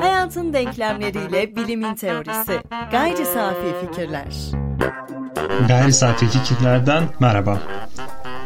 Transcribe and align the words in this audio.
Hayatın 0.00 0.52
denklemleriyle 0.52 1.56
bilimin 1.56 1.94
teorisi. 1.94 2.60
Gayri 2.90 3.26
safi 3.26 3.86
fikirler. 3.86 4.34
Gayri 5.68 5.92
safi 5.92 6.26
fikirlerden 6.26 7.04
merhaba. 7.20 7.62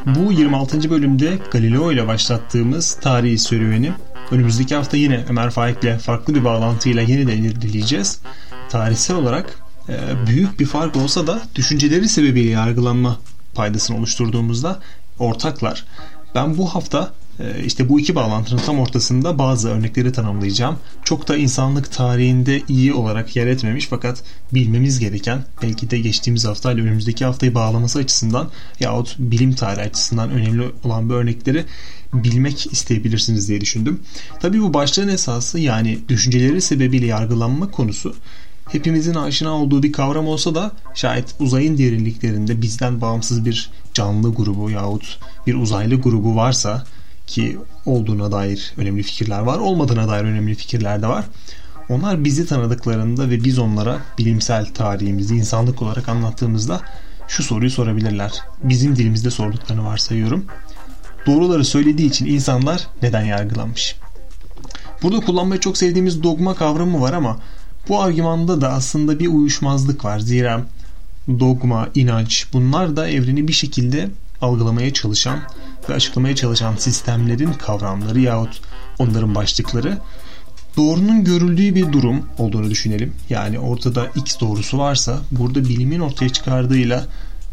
Bu 0.06 0.32
26. 0.32 0.90
bölümde 0.90 1.38
Galileo 1.50 1.92
ile 1.92 2.06
başlattığımız 2.06 2.94
tarihi 2.94 3.38
serüveni 3.38 3.92
önümüzdeki 4.30 4.74
hafta 4.74 4.96
yine 4.96 5.24
Ömer 5.28 5.50
Faik 5.50 5.84
ile 5.84 5.98
farklı 5.98 6.34
bir 6.34 6.44
bağlantıyla 6.44 7.02
yeniden 7.02 7.36
ilerleyeceğiz. 7.36 8.20
Tarihsel 8.68 9.16
olarak 9.16 9.60
e, 9.88 9.94
büyük 10.26 10.60
bir 10.60 10.66
fark 10.66 10.96
olsa 10.96 11.26
da 11.26 11.40
düşünceleri 11.54 12.08
sebebiyle 12.08 12.50
yargılanma 12.50 13.18
paydasını 13.54 13.96
oluşturduğumuzda 13.96 14.80
ortaklar. 15.18 15.84
Ben 16.34 16.58
bu 16.58 16.74
hafta 16.74 17.12
işte 17.66 17.88
bu 17.88 18.00
iki 18.00 18.14
bağlantının 18.14 18.60
tam 18.60 18.78
ortasında 18.78 19.38
bazı 19.38 19.68
örnekleri 19.68 20.12
tanımlayacağım. 20.12 20.76
Çok 21.04 21.28
da 21.28 21.36
insanlık 21.36 21.92
tarihinde 21.92 22.62
iyi 22.68 22.94
olarak 22.94 23.36
yer 23.36 23.46
etmemiş 23.46 23.86
fakat 23.86 24.22
bilmemiz 24.54 24.98
gereken 24.98 25.44
belki 25.62 25.90
de 25.90 25.98
geçtiğimiz 25.98 26.44
hafta 26.44 26.72
ile 26.72 26.80
önümüzdeki 26.80 27.24
haftayı 27.24 27.54
bağlaması 27.54 27.98
açısından 27.98 28.50
yahut 28.80 29.16
bilim 29.18 29.52
tarihi 29.52 29.84
açısından 29.84 30.30
önemli 30.30 30.62
olan 30.84 31.10
bu 31.10 31.14
örnekleri 31.14 31.64
bilmek 32.14 32.72
isteyebilirsiniz 32.72 33.48
diye 33.48 33.60
düşündüm. 33.60 34.00
Tabii 34.40 34.62
bu 34.62 34.74
başlığın 34.74 35.08
esası 35.08 35.58
yani 35.58 35.98
düşünceleri 36.08 36.60
sebebiyle 36.60 37.06
yargılanma 37.06 37.70
konusu 37.70 38.14
hepimizin 38.68 39.14
aşina 39.14 39.50
olduğu 39.50 39.82
bir 39.82 39.92
kavram 39.92 40.28
olsa 40.28 40.54
da 40.54 40.72
şayet 40.94 41.34
uzayın 41.40 41.78
derinliklerinde 41.78 42.62
bizden 42.62 43.00
bağımsız 43.00 43.44
bir 43.44 43.70
canlı 43.94 44.34
grubu 44.34 44.70
yahut 44.70 45.18
bir 45.46 45.54
uzaylı 45.54 45.94
grubu 45.94 46.36
varsa 46.36 46.84
ki 47.26 47.58
olduğuna 47.86 48.32
dair 48.32 48.72
önemli 48.76 49.02
fikirler 49.02 49.40
var, 49.40 49.58
olmadığına 49.58 50.08
dair 50.08 50.24
önemli 50.24 50.54
fikirler 50.54 51.02
de 51.02 51.06
var. 51.06 51.24
Onlar 51.88 52.24
bizi 52.24 52.46
tanıdıklarında 52.46 53.30
ve 53.30 53.44
biz 53.44 53.58
onlara 53.58 54.00
bilimsel 54.18 54.66
tarihimizi 54.74 55.36
insanlık 55.36 55.82
olarak 55.82 56.08
anlattığımızda 56.08 56.80
şu 57.28 57.42
soruyu 57.42 57.70
sorabilirler. 57.70 58.32
Bizim 58.62 58.96
dilimizde 58.96 59.30
sorduklarını 59.30 59.84
varsayıyorum. 59.84 60.44
Doğruları 61.26 61.64
söylediği 61.64 62.08
için 62.08 62.26
insanlar 62.26 62.86
neden 63.02 63.22
yargılanmış? 63.22 63.96
Burada 65.02 65.20
kullanmayı 65.20 65.60
çok 65.60 65.76
sevdiğimiz 65.76 66.22
dogma 66.22 66.54
kavramı 66.54 67.00
var 67.00 67.12
ama 67.12 67.38
bu 67.88 68.02
argümanda 68.02 68.60
da 68.60 68.72
aslında 68.72 69.18
bir 69.18 69.26
uyuşmazlık 69.26 70.04
var. 70.04 70.18
Zira 70.18 70.64
dogma, 71.28 71.88
inanç 71.94 72.46
bunlar 72.52 72.96
da 72.96 73.08
evreni 73.08 73.48
bir 73.48 73.52
şekilde 73.52 74.10
algılamaya 74.40 74.92
çalışan 74.92 75.38
ve 75.90 75.94
açıklamaya 75.94 76.36
çalışan 76.36 76.76
sistemlerin 76.76 77.52
kavramları 77.52 78.20
yahut 78.20 78.60
onların 78.98 79.34
başlıkları 79.34 79.98
doğrunun 80.76 81.24
görüldüğü 81.24 81.74
bir 81.74 81.92
durum 81.92 82.26
olduğunu 82.38 82.70
düşünelim. 82.70 83.12
Yani 83.30 83.58
ortada 83.58 84.06
X 84.14 84.40
doğrusu 84.40 84.78
varsa 84.78 85.20
burada 85.30 85.64
bilimin 85.64 86.00
ortaya 86.00 86.28
çıkardığıyla 86.28 87.06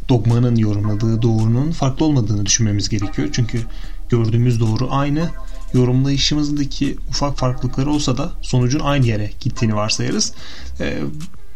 dogmanın 0.10 0.56
yorumladığı 0.56 1.22
doğrunun 1.22 1.72
farklı 1.72 2.06
olmadığını 2.06 2.46
düşünmemiz 2.46 2.90
gerekiyor. 2.90 3.30
Çünkü 3.32 3.62
gördüğümüz 4.10 4.60
doğru 4.60 4.88
aynı 4.92 5.30
yorumlayışımızdaki 5.74 6.98
ufak 7.10 7.38
farklılıklar 7.38 7.86
olsa 7.86 8.18
da 8.18 8.32
sonucun 8.42 8.80
aynı 8.80 9.06
yere 9.06 9.32
gittiğini 9.40 9.76
varsayarız. 9.76 10.34
Ee, 10.80 11.00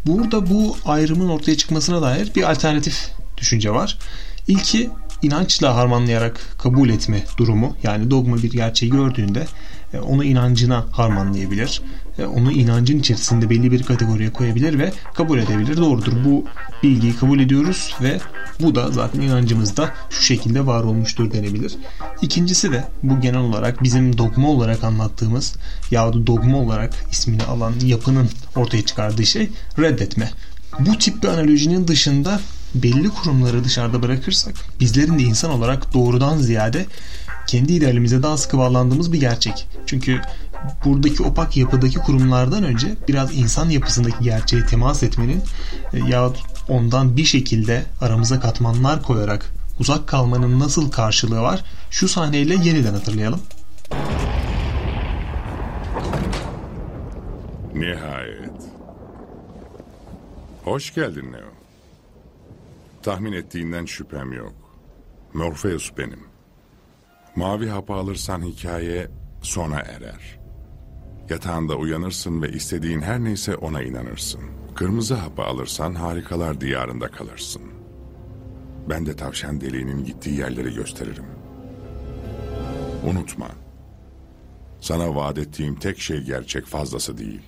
burada 0.05 0.49
bu 0.49 0.77
ayrımın 0.85 1.29
ortaya 1.29 1.57
çıkmasına 1.57 2.01
dair 2.01 2.35
bir 2.35 2.51
alternatif 2.51 3.09
düşünce 3.37 3.71
var. 3.71 3.97
İlki 4.47 4.89
inançla 5.21 5.75
harmanlayarak 5.75 6.39
kabul 6.57 6.89
etme 6.89 7.23
durumu 7.37 7.75
yani 7.83 8.11
dogma 8.11 8.37
bir 8.37 8.51
gerçeği 8.51 8.91
gördüğünde 8.91 9.47
e, 9.93 9.99
onu 9.99 10.23
inancına 10.23 10.85
harmanlayabilir. 10.91 11.81
E, 12.19 12.25
onu 12.25 12.51
inancın 12.51 12.99
içerisinde 12.99 13.49
belli 13.49 13.71
bir 13.71 13.83
kategoriye 13.83 14.33
koyabilir 14.33 14.79
ve 14.79 14.93
kabul 15.13 15.39
edebilir. 15.39 15.77
Doğrudur 15.77 16.13
bu 16.25 16.45
bilgiyi 16.83 17.15
kabul 17.15 17.39
ediyoruz 17.39 17.95
ve 18.01 18.19
bu 18.61 18.75
da 18.75 18.91
zaten 18.91 19.21
inancımızda 19.21 19.93
şu 20.09 20.21
şekilde 20.21 20.65
var 20.65 20.83
olmuştur 20.83 21.31
denebilir. 21.31 21.75
İkincisi 22.21 22.71
de 22.71 22.83
bu 23.03 23.21
genel 23.21 23.39
olarak 23.39 23.83
bizim 23.83 24.17
dogma 24.17 24.49
olarak 24.49 24.83
anlattığımız 24.83 25.55
yahut 25.91 26.27
dogma 26.27 26.57
olarak 26.57 26.93
ismini 27.11 27.43
alan 27.43 27.73
yapının 27.83 28.29
ortaya 28.55 28.85
çıkardığı 28.85 29.25
şey 29.25 29.49
reddetme. 29.79 30.31
Bu 30.79 30.97
tip 30.97 31.23
bir 31.23 31.27
analojinin 31.27 31.87
dışında 31.87 32.39
belli 32.83 33.09
kurumları 33.09 33.63
dışarıda 33.63 34.03
bırakırsak 34.03 34.55
bizlerin 34.79 35.19
de 35.19 35.23
insan 35.23 35.51
olarak 35.51 35.93
doğrudan 35.93 36.37
ziyade 36.37 36.85
kendi 37.47 37.73
idealimize 37.73 38.23
daha 38.23 38.37
sıkı 38.37 38.57
bağlandığımız 38.57 39.13
bir 39.13 39.19
gerçek. 39.19 39.67
Çünkü 39.85 40.21
buradaki 40.85 41.23
opak 41.23 41.57
yapıdaki 41.57 41.99
kurumlardan 41.99 42.63
önce 42.63 42.95
biraz 43.07 43.37
insan 43.37 43.69
yapısındaki 43.69 44.23
gerçeğe 44.23 44.65
temas 44.65 45.03
etmenin 45.03 45.41
e, 45.93 45.99
ya 45.99 46.31
ondan 46.69 47.17
bir 47.17 47.25
şekilde 47.25 47.85
aramıza 48.01 48.39
katmanlar 48.39 49.03
koyarak 49.03 49.53
uzak 49.79 50.07
kalmanın 50.07 50.59
nasıl 50.59 50.91
karşılığı 50.91 51.41
var 51.41 51.63
şu 51.89 52.07
sahneyle 52.07 52.53
yeniden 52.53 52.93
hatırlayalım. 52.93 53.41
Nihayet. 57.73 58.51
Hoş 60.63 60.93
geldin 60.93 61.31
Neo. 61.31 61.66
Tahmin 63.07 63.33
ettiğinden 63.33 63.85
şüphem 63.85 64.33
yok. 64.33 64.53
Morpheus 65.33 65.91
benim. 65.97 66.19
Mavi 67.35 67.67
hapı 67.67 67.93
alırsan 67.93 68.41
hikaye 68.41 69.07
sona 69.41 69.79
erer. 69.79 70.39
Yatağında 71.29 71.75
uyanırsın 71.75 72.41
ve 72.41 72.51
istediğin 72.51 73.01
her 73.01 73.23
neyse 73.23 73.55
ona 73.55 73.81
inanırsın. 73.83 74.41
Kırmızı 74.75 75.13
hapı 75.15 75.43
alırsan 75.43 75.95
harikalar 75.95 76.61
diyarında 76.61 77.07
kalırsın. 77.07 77.61
Ben 78.89 79.05
de 79.05 79.15
tavşan 79.15 79.61
deliğinin 79.61 80.05
gittiği 80.05 80.39
yerleri 80.39 80.73
gösteririm. 80.73 81.25
Unutma. 83.05 83.49
Sana 84.81 85.15
vaat 85.15 85.37
ettiğim 85.37 85.75
tek 85.75 85.99
şey 85.99 86.21
gerçek 86.21 86.65
fazlası 86.65 87.17
değil. 87.17 87.41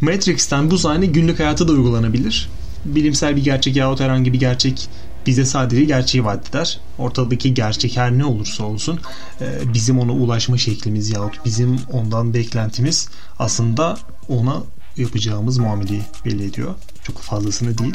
Matrix'ten 0.00 0.70
bu 0.70 0.78
sahne 0.78 1.06
günlük 1.06 1.40
hayata 1.40 1.68
da 1.68 1.72
uygulanabilir 1.72 2.48
bilimsel 2.84 3.36
bir 3.36 3.44
gerçek 3.44 3.76
yahut 3.76 4.00
herhangi 4.00 4.32
bir 4.32 4.40
gerçek 4.40 4.88
bize 5.26 5.44
sadece 5.44 5.84
gerçeği 5.84 6.24
vaat 6.24 6.48
eder. 6.50 6.80
Ortadaki 6.98 7.54
gerçek 7.54 7.96
her 7.96 8.18
ne 8.18 8.24
olursa 8.24 8.64
olsun 8.64 9.00
e, 9.40 9.74
bizim 9.74 9.98
ona 9.98 10.12
ulaşma 10.12 10.58
şeklimiz 10.58 11.10
yahut 11.10 11.44
bizim 11.44 11.78
ondan 11.92 12.34
beklentimiz 12.34 13.08
aslında 13.38 13.96
ona 14.28 14.62
yapacağımız 14.96 15.58
muameleyi 15.58 16.02
belli 16.24 16.44
ediyor. 16.44 16.74
Çok 17.02 17.18
fazlasını 17.18 17.78
değil. 17.78 17.94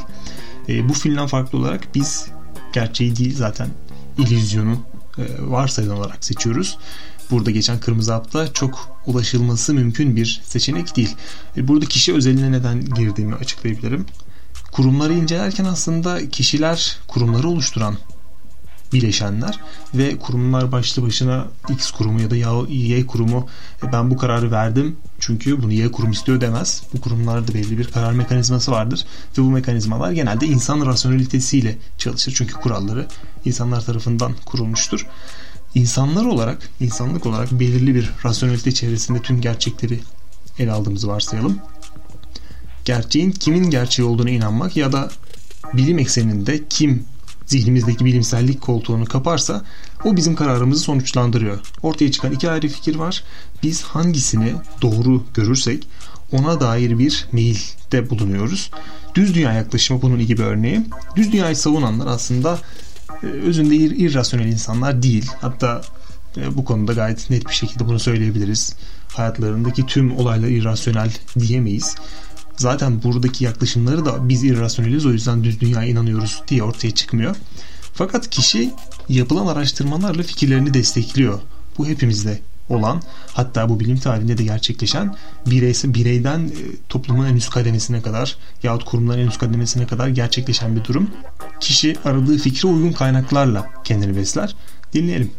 E, 0.69 0.89
bu 0.89 0.93
filmden 0.93 1.27
farklı 1.27 1.57
olarak 1.59 1.95
biz 1.95 2.27
gerçeği 2.73 3.15
değil 3.15 3.35
zaten 3.37 3.67
illüzyonu 4.17 4.77
e, 5.17 5.23
varsayılan 5.39 5.97
olarak 5.97 6.25
seçiyoruz. 6.25 6.77
Burada 7.31 7.51
geçen 7.51 7.79
Kırmızı 7.79 8.13
Hap'ta 8.13 8.53
çok 8.53 8.99
ulaşılması 9.07 9.73
mümkün 9.73 10.15
bir 10.15 10.41
seçenek 10.43 10.95
değil. 10.95 11.15
Burada 11.57 11.85
kişi 11.85 12.13
özeline 12.13 12.51
neden 12.51 12.85
girdiğimi 12.85 13.35
açıklayabilirim 13.35 14.05
kurumları 14.71 15.13
incelerken 15.13 15.65
aslında 15.65 16.29
kişiler 16.29 16.97
kurumları 17.07 17.49
oluşturan 17.49 17.97
bileşenler 18.93 19.59
ve 19.93 20.19
kurumlar 20.19 20.71
başlı 20.71 21.03
başına 21.03 21.47
X 21.69 21.91
kurumu 21.91 22.21
ya 22.21 22.29
da 22.31 22.35
Y 22.67 23.05
kurumu 23.05 23.47
e, 23.83 23.91
ben 23.91 24.11
bu 24.11 24.17
kararı 24.17 24.51
verdim 24.51 24.95
çünkü 25.19 25.61
bunu 25.61 25.73
Y 25.73 25.91
kurum 25.91 26.11
istiyor 26.11 26.41
demez. 26.41 26.83
Bu 26.93 27.01
kurumlarda 27.01 27.53
belli 27.53 27.77
bir 27.77 27.91
karar 27.91 28.13
mekanizması 28.13 28.71
vardır 28.71 29.05
ve 29.37 29.41
bu 29.41 29.51
mekanizmalar 29.51 30.11
genelde 30.11 30.45
insan 30.45 30.85
rasyonelitesiyle 30.85 31.77
çalışır. 31.97 32.33
Çünkü 32.35 32.53
kuralları 32.53 33.07
insanlar 33.45 33.85
tarafından 33.85 34.33
kurulmuştur. 34.45 35.07
İnsanlar 35.75 36.25
olarak, 36.25 36.69
insanlık 36.79 37.25
olarak 37.25 37.51
belirli 37.51 37.95
bir 37.95 38.11
rasyonelite 38.25 38.71
çevresinde 38.71 39.21
tüm 39.21 39.41
gerçekleri 39.41 39.99
ele 40.59 40.71
aldığımızı 40.71 41.07
varsayalım 41.07 41.59
gerçeğin 42.89 43.31
kimin 43.31 43.69
gerçeği 43.69 44.07
olduğuna 44.07 44.29
inanmak 44.29 44.77
ya 44.77 44.91
da 44.91 45.09
bilim 45.73 45.99
ekseninde 45.99 46.61
kim 46.69 47.05
zihnimizdeki 47.45 48.05
bilimsellik 48.05 48.61
koltuğunu 48.61 49.05
kaparsa 49.05 49.65
o 50.03 50.15
bizim 50.15 50.35
kararımızı 50.35 50.83
sonuçlandırıyor. 50.83 51.59
Ortaya 51.81 52.11
çıkan 52.11 52.31
iki 52.31 52.49
ayrı 52.49 52.67
fikir 52.67 52.95
var. 52.95 53.23
Biz 53.63 53.81
hangisini 53.83 54.53
doğru 54.81 55.23
görürsek 55.33 55.87
ona 56.31 56.59
dair 56.59 56.99
bir 56.99 57.27
meyilde 57.31 58.09
bulunuyoruz. 58.09 58.71
Düz 59.15 59.35
dünya 59.35 59.53
yaklaşımı 59.53 60.01
bunun 60.01 60.19
iyi 60.19 60.37
bir 60.37 60.43
örneği. 60.43 60.81
Düz 61.15 61.31
dünyayı 61.31 61.55
savunanlar 61.55 62.07
aslında 62.07 62.59
e, 63.23 63.25
özünde 63.25 63.75
ir 63.75 63.91
irrasyonel 63.91 64.47
insanlar 64.47 65.03
değil. 65.03 65.31
Hatta 65.41 65.81
e, 66.37 66.57
bu 66.57 66.65
konuda 66.65 66.93
gayet 66.93 67.29
net 67.29 67.47
bir 67.47 67.53
şekilde 67.53 67.87
bunu 67.87 67.99
söyleyebiliriz. 67.99 68.75
Hayatlarındaki 69.13 69.85
tüm 69.85 70.17
olaylar 70.17 70.47
irrasyonel 70.47 71.11
diyemeyiz 71.39 71.95
zaten 72.59 73.03
buradaki 73.03 73.43
yaklaşımları 73.43 74.05
da 74.05 74.29
biz 74.29 74.43
irrasyoneliz 74.43 75.05
o 75.05 75.11
yüzden 75.11 75.43
düz 75.43 75.59
dünyaya 75.59 75.89
inanıyoruz 75.89 76.43
diye 76.47 76.63
ortaya 76.63 76.91
çıkmıyor. 76.91 77.35
Fakat 77.93 78.29
kişi 78.29 78.73
yapılan 79.09 79.47
araştırmalarla 79.47 80.23
fikirlerini 80.23 80.73
destekliyor. 80.73 81.39
Bu 81.77 81.87
hepimizde 81.87 82.39
olan 82.69 83.01
hatta 83.33 83.69
bu 83.69 83.79
bilim 83.79 83.97
tarihinde 83.97 84.37
de 84.37 84.43
gerçekleşen 84.43 85.15
bireyse 85.45 85.93
bireyden 85.93 86.39
e, 86.39 86.51
toplumun 86.89 87.25
en 87.25 87.35
üst 87.35 87.49
kademesine 87.49 88.01
kadar 88.01 88.37
yahut 88.63 88.85
kurumların 88.85 89.21
en 89.21 89.27
üst 89.27 89.39
kademesine 89.39 89.87
kadar 89.87 90.07
gerçekleşen 90.07 90.75
bir 90.75 90.83
durum. 90.83 91.09
Kişi 91.59 91.95
aradığı 92.05 92.37
fikre 92.37 92.67
uygun 92.67 92.91
kaynaklarla 92.91 93.67
kendini 93.83 94.15
besler. 94.15 94.55
Dinleyelim. 94.93 95.31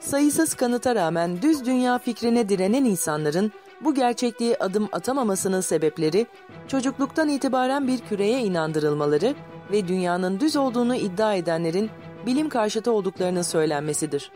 Sayısız 0.00 0.54
kanıta 0.54 0.94
rağmen 0.94 1.42
düz 1.42 1.64
dünya 1.64 1.98
fikrine 1.98 2.48
direnen 2.48 2.84
insanların 2.84 3.52
bu 3.84 3.94
gerçekliği 3.94 4.56
adım 4.56 4.88
atamamasının 4.92 5.60
sebepleri 5.60 6.26
çocukluktan 6.68 7.28
itibaren 7.28 7.88
bir 7.88 7.98
küreye 7.98 8.42
inandırılmaları 8.42 9.34
ve 9.72 9.88
dünyanın 9.88 10.40
düz 10.40 10.56
olduğunu 10.56 10.94
iddia 10.94 11.34
edenlerin 11.34 11.90
bilim 12.26 12.48
karşıtı 12.48 12.92
olduklarının 12.92 13.42
söylenmesidir. 13.42 14.30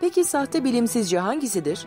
Peki 0.00 0.24
sahte 0.24 0.64
bilim 0.64 0.88
sizce 0.88 1.18
hangisidir? 1.18 1.86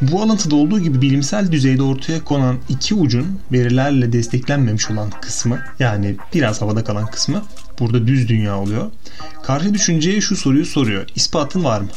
Bu 0.00 0.22
alıntıda 0.22 0.56
olduğu 0.56 0.80
gibi 0.80 1.02
bilimsel 1.02 1.52
düzeyde 1.52 1.82
ortaya 1.82 2.24
konan 2.24 2.56
iki 2.68 2.94
ucun 2.94 3.40
verilerle 3.52 4.12
desteklenmemiş 4.12 4.90
olan 4.90 5.10
kısmı 5.10 5.58
yani 5.78 6.16
biraz 6.34 6.62
havada 6.62 6.84
kalan 6.84 7.06
kısmı 7.06 7.42
burada 7.80 8.06
düz 8.06 8.28
dünya 8.28 8.58
oluyor. 8.58 8.90
Karşı 9.42 9.74
düşünceye 9.74 10.20
şu 10.20 10.36
soruyu 10.36 10.66
soruyor. 10.66 11.06
İspatın 11.14 11.64
var 11.64 11.80
mı? 11.80 11.88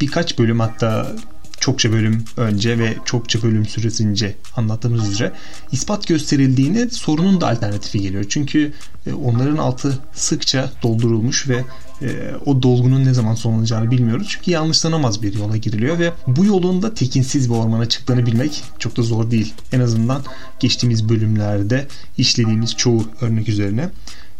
Birkaç 0.00 0.38
bölüm 0.38 0.60
hatta 0.60 1.12
çokça 1.60 1.92
bölüm 1.92 2.24
önce 2.36 2.78
ve 2.78 2.96
çokça 3.04 3.42
bölüm 3.42 3.66
süresince 3.66 4.36
anlattığımız 4.56 5.08
üzere 5.08 5.32
ispat 5.72 6.06
gösterildiğinde 6.06 6.90
sorunun 6.90 7.40
da 7.40 7.48
alternatifi 7.48 8.00
geliyor. 8.00 8.24
Çünkü 8.28 8.72
e, 9.06 9.12
onların 9.12 9.56
altı 9.56 9.98
sıkça 10.12 10.72
doldurulmuş 10.82 11.48
ve 11.48 11.64
e, 12.02 12.08
o 12.46 12.62
dolgunun 12.62 13.04
ne 13.04 13.14
zaman 13.14 13.34
sonlanacağını 13.34 13.90
bilmiyoruz. 13.90 14.26
Çünkü 14.30 14.50
yanlışlanamaz 14.50 15.22
bir 15.22 15.34
yola 15.34 15.56
giriliyor 15.56 15.98
ve 15.98 16.12
bu 16.26 16.44
yolun 16.44 16.82
da 16.82 16.94
tekinsiz 16.94 17.50
bir 17.50 17.54
ormana 17.54 17.88
çıktığını 17.88 18.26
bilmek 18.26 18.62
çok 18.78 18.96
da 18.96 19.02
zor 19.02 19.30
değil. 19.30 19.54
En 19.72 19.80
azından 19.80 20.22
geçtiğimiz 20.60 21.08
bölümlerde 21.08 21.86
işlediğimiz 22.18 22.76
çoğu 22.76 23.04
örnek 23.20 23.48
üzerine. 23.48 23.90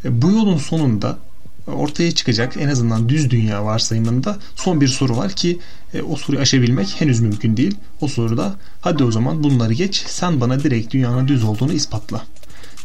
E, 0.04 0.22
bu 0.22 0.30
yolun 0.30 0.58
sonunda 0.58 1.18
ortaya 1.66 2.12
çıkacak 2.12 2.56
en 2.56 2.68
azından 2.68 3.08
düz 3.08 3.30
dünya 3.30 3.64
varsayımında 3.64 4.38
son 4.56 4.80
bir 4.80 4.88
soru 4.88 5.16
var 5.16 5.32
ki 5.32 5.58
e, 5.94 6.02
o 6.02 6.16
soruyu 6.16 6.42
aşabilmek 6.42 7.00
henüz 7.00 7.20
mümkün 7.20 7.56
değil. 7.56 7.76
O 8.00 8.08
soruda 8.08 8.54
hadi 8.80 9.04
o 9.04 9.10
zaman 9.10 9.44
bunları 9.44 9.72
geç 9.72 10.04
sen 10.06 10.40
bana 10.40 10.60
direkt 10.60 10.92
dünyanın 10.92 11.28
düz 11.28 11.44
olduğunu 11.44 11.72
ispatla. 11.72 12.22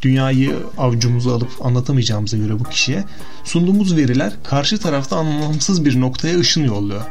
Dünyayı 0.01 0.56
avcumuza 0.77 1.36
alıp 1.36 1.66
anlatamayacağımıza 1.66 2.38
göre 2.38 2.60
bu 2.60 2.63
kişiye 2.63 3.04
sunduğumuz 3.44 3.95
veriler 3.95 4.33
karşı 4.44 4.78
tarafta 4.78 5.18
anlamsız 5.18 5.86
bir 5.86 6.01
noktaya 6.01 6.39
ışın 6.39 6.63
yolluyor. 6.63 7.01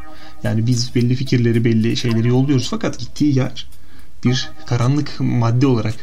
Yani 0.43 0.67
biz 0.67 0.95
belli 0.95 1.15
fikirleri 1.15 1.65
belli 1.65 1.97
şeyleri 1.97 2.29
yolluyoruz 2.29 2.69
fakat 2.71 2.99
gittiği 2.99 3.37
yer 3.37 3.67
bir 4.25 4.51
karanlık 4.67 5.21
madde 5.21 5.67
olarak 5.67 5.95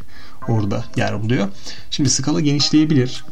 orada 0.48 0.86
yer 0.96 1.24
buluyor. 1.24 1.48
Şimdi 1.92 2.10
skala 2.10 2.40
genişleyebilir. 2.40 3.24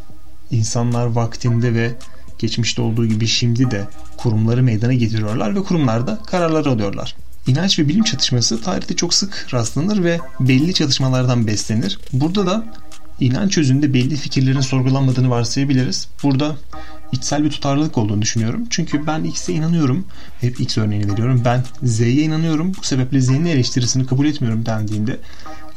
İnsanlar 0.51 1.05
vaktinde 1.05 1.73
ve 1.73 1.95
geçmişte 2.39 2.81
olduğu 2.81 3.05
gibi 3.05 3.27
şimdi 3.27 3.71
de 3.71 3.87
kurumları 4.17 4.63
meydana 4.63 4.93
getiriyorlar 4.93 5.55
ve 5.55 5.63
kurumlarda 5.63 6.19
kararlar 6.25 6.65
alıyorlar. 6.65 7.15
İnanç 7.47 7.79
ve 7.79 7.87
bilim 7.87 8.03
çatışması 8.03 8.61
tarihte 8.61 8.95
çok 8.95 9.13
sık 9.13 9.47
rastlanır 9.53 10.03
ve 10.03 10.19
belli 10.39 10.73
çatışmalardan 10.73 11.47
beslenir. 11.47 11.99
Burada 12.13 12.47
da 12.47 12.65
inanç 13.19 13.57
özünde 13.57 13.93
belli 13.93 14.15
fikirlerin 14.15 14.61
sorgulanmadığını 14.61 15.29
varsayabiliriz. 15.29 16.07
Burada 16.23 16.55
içsel 17.11 17.43
bir 17.43 17.49
tutarlılık 17.49 17.97
olduğunu 17.97 18.21
düşünüyorum. 18.21 18.63
Çünkü 18.69 19.07
ben 19.07 19.23
X'e 19.23 19.53
inanıyorum. 19.53 20.05
Hep 20.41 20.61
X 20.61 20.77
örneğini 20.77 21.11
veriyorum. 21.11 21.41
Ben 21.45 21.63
Z'ye 21.83 22.23
inanıyorum. 22.23 22.73
Bu 22.79 22.83
sebeple 22.83 23.21
Z'nin 23.21 23.45
eleştirisini 23.45 24.05
kabul 24.05 24.25
etmiyorum 24.25 24.65
dendiğinde 24.65 25.17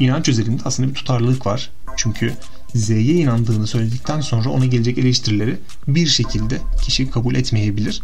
inanç 0.03 0.29
özelinde 0.29 0.63
aslında 0.65 0.89
bir 0.89 0.95
tutarlılık 0.95 1.47
var. 1.47 1.71
Çünkü 1.97 2.35
Z'ye 2.75 3.15
inandığını 3.15 3.67
söyledikten 3.67 4.21
sonra 4.21 4.49
ona 4.49 4.67
gelecek 4.67 4.99
eleştirileri 4.99 5.59
bir 5.89 6.07
şekilde 6.07 6.59
kişi 6.85 7.11
kabul 7.11 7.35
etmeyebilir. 7.35 8.03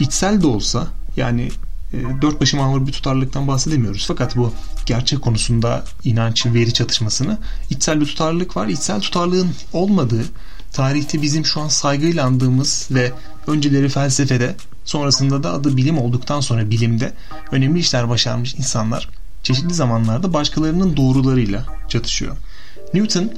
İçsel 0.00 0.42
de 0.42 0.46
olsa 0.46 0.86
yani 1.16 1.48
e, 1.92 2.22
dört 2.22 2.40
başı 2.40 2.56
mamur 2.56 2.86
bir 2.86 2.92
tutarlılıktan 2.92 3.48
bahsedemiyoruz. 3.48 4.04
Fakat 4.08 4.36
bu 4.36 4.52
gerçek 4.86 5.22
konusunda 5.22 5.84
inanç 6.04 6.46
veri 6.46 6.72
çatışmasını 6.72 7.38
içsel 7.70 8.00
bir 8.00 8.06
tutarlılık 8.06 8.56
var. 8.56 8.66
İçsel 8.66 9.00
tutarlığın 9.00 9.50
olmadığı 9.72 10.24
tarihte 10.72 11.22
bizim 11.22 11.46
şu 11.46 11.60
an 11.60 11.68
saygıyla 11.68 12.26
andığımız 12.26 12.88
ve 12.90 13.12
önceleri 13.46 13.88
felsefede 13.88 14.56
sonrasında 14.84 15.42
da 15.42 15.52
adı 15.52 15.76
bilim 15.76 15.98
olduktan 15.98 16.40
sonra 16.40 16.70
bilimde 16.70 17.12
önemli 17.52 17.78
işler 17.78 18.08
başarmış 18.08 18.54
insanlar 18.54 19.08
çeşitli 19.46 19.74
zamanlarda 19.74 20.32
başkalarının 20.32 20.96
doğrularıyla 20.96 21.66
çatışıyor. 21.88 22.36
Newton 22.94 23.30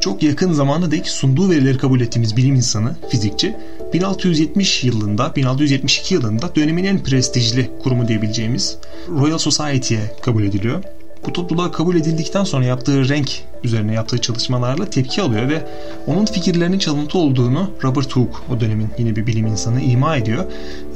çok 0.00 0.22
yakın 0.22 0.52
zamana 0.52 0.90
dek 0.90 1.08
sunduğu 1.08 1.50
verileri 1.50 1.78
kabul 1.78 2.00
ettiğimiz 2.00 2.36
bilim 2.36 2.54
insanı, 2.54 2.96
fizikçi, 3.10 3.56
1670 3.92 4.84
yılında, 4.84 5.36
1672 5.36 6.14
yılında 6.14 6.54
dönemin 6.54 6.84
en 6.84 7.02
prestijli 7.02 7.70
kurumu 7.82 8.08
diyebileceğimiz 8.08 8.76
Royal 9.08 9.38
Society'ye 9.38 10.16
kabul 10.22 10.44
ediliyor. 10.44 10.82
Bu 11.26 11.32
topluluğa 11.32 11.72
kabul 11.72 11.96
edildikten 11.96 12.44
sonra 12.44 12.64
yaptığı 12.64 13.08
renk 13.08 13.42
üzerine 13.64 13.94
yaptığı 13.94 14.18
çalışmalarla 14.18 14.90
tepki 14.90 15.22
alıyor 15.22 15.48
ve 15.48 15.66
onun 16.06 16.26
fikirlerinin 16.26 16.78
çalıntı 16.78 17.18
olduğunu 17.18 17.70
Robert 17.82 18.16
Hooke 18.16 18.36
o 18.56 18.60
dönemin 18.60 18.88
yine 18.98 19.16
bir 19.16 19.26
bilim 19.26 19.46
insanı 19.46 19.80
ima 19.80 20.16
ediyor. 20.16 20.44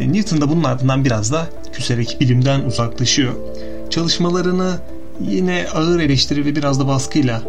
E, 0.00 0.12
Newton 0.12 0.40
da 0.40 0.48
bunun 0.48 0.64
ardından 0.64 1.04
biraz 1.04 1.32
da 1.32 1.46
küserek 1.72 2.16
bilimden 2.20 2.60
uzaklaşıyor. 2.60 3.32
Çalışmalarını 3.90 4.80
yine 5.20 5.66
ağır 5.74 6.00
eleştiri 6.00 6.44
ve 6.44 6.56
biraz 6.56 6.80
da 6.80 6.86
baskıyla 6.86 7.42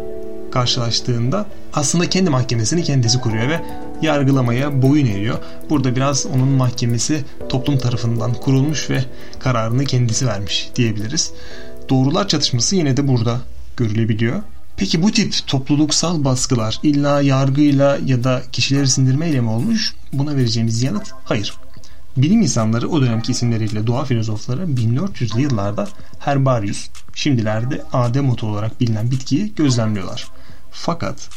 karşılaştığında 0.50 1.46
aslında 1.72 2.10
kendi 2.10 2.30
mahkemesini 2.30 2.82
kendisi 2.82 3.20
kuruyor 3.20 3.48
ve 3.48 3.60
yargılamaya 4.02 4.82
boyun 4.82 5.06
eğiyor. 5.06 5.38
Burada 5.70 5.96
biraz 5.96 6.26
onun 6.26 6.48
mahkemesi 6.48 7.24
toplum 7.48 7.78
tarafından 7.78 8.34
kurulmuş 8.34 8.90
ve 8.90 9.04
kararını 9.38 9.84
kendisi 9.84 10.26
vermiş 10.26 10.70
diyebiliriz. 10.76 11.32
Doğrular 11.88 12.28
çatışması 12.28 12.76
yine 12.76 12.96
de 12.96 13.08
burada 13.08 13.40
görülebiliyor. 13.76 14.42
Peki 14.76 15.02
bu 15.02 15.12
tip 15.12 15.34
topluluksal 15.46 16.24
baskılar 16.24 16.80
illa 16.82 17.22
yargıyla 17.22 17.98
ya 18.06 18.24
da 18.24 18.42
kişileri 18.52 18.88
sindirmeyle 18.88 19.40
mi 19.40 19.50
olmuş? 19.50 19.94
Buna 20.12 20.36
vereceğimiz 20.36 20.82
yanıt 20.82 21.10
hayır. 21.24 21.54
Bilim 22.18 22.42
insanları 22.42 22.88
o 22.88 23.00
dönemki 23.00 23.32
isimleriyle 23.32 23.86
doğa 23.86 24.04
filozofları 24.04 24.62
1400'lü 24.62 25.40
yıllarda 25.40 25.88
Herbarius, 26.18 26.88
şimdilerde 27.14 27.82
Adem 27.92 28.30
otu 28.30 28.46
olarak 28.46 28.80
bilinen 28.80 29.10
bitkiyi 29.10 29.54
gözlemliyorlar. 29.54 30.28
Fakat 30.70 31.28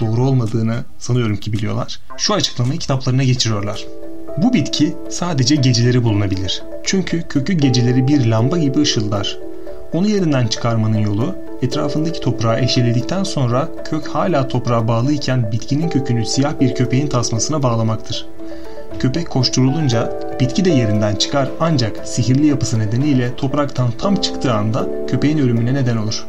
doğru 0.00 0.24
olmadığını 0.24 0.84
sanıyorum 0.98 1.36
ki 1.36 1.52
biliyorlar. 1.52 2.00
Şu 2.16 2.34
açıklamayı 2.34 2.78
kitaplarına 2.78 3.24
geçiriyorlar. 3.24 3.84
Bu 4.36 4.52
bitki 4.52 4.94
sadece 5.10 5.56
geceleri 5.56 6.04
bulunabilir. 6.04 6.62
Çünkü 6.84 7.22
kökü 7.28 7.52
geceleri 7.52 8.08
bir 8.08 8.26
lamba 8.26 8.58
gibi 8.58 8.80
ışıldar. 8.80 9.38
Onu 9.92 10.08
yerinden 10.08 10.46
çıkarmanın 10.46 10.98
yolu 10.98 11.36
etrafındaki 11.62 12.20
toprağı 12.20 12.60
eşeledikten 12.60 13.24
sonra 13.24 13.68
kök 13.84 14.08
hala 14.08 14.48
toprağa 14.48 14.88
bağlıyken 14.88 15.52
bitkinin 15.52 15.88
kökünü 15.88 16.26
siyah 16.26 16.60
bir 16.60 16.74
köpeğin 16.74 17.06
tasmasına 17.06 17.62
bağlamaktır. 17.62 18.26
Köpek 18.98 19.30
koşturulunca 19.30 20.12
bitki 20.40 20.64
de 20.64 20.70
yerinden 20.70 21.16
çıkar 21.16 21.48
ancak 21.60 22.08
sihirli 22.08 22.46
yapısı 22.46 22.78
nedeniyle 22.78 23.36
topraktan 23.36 23.90
tam 23.90 24.16
çıktığı 24.16 24.52
anda 24.52 24.88
köpeğin 25.06 25.38
ölümüne 25.38 25.74
neden 25.74 25.96
olur. 25.96 26.24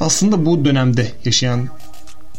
Aslında 0.00 0.46
bu 0.46 0.64
dönemde 0.64 1.08
yaşayan 1.24 1.68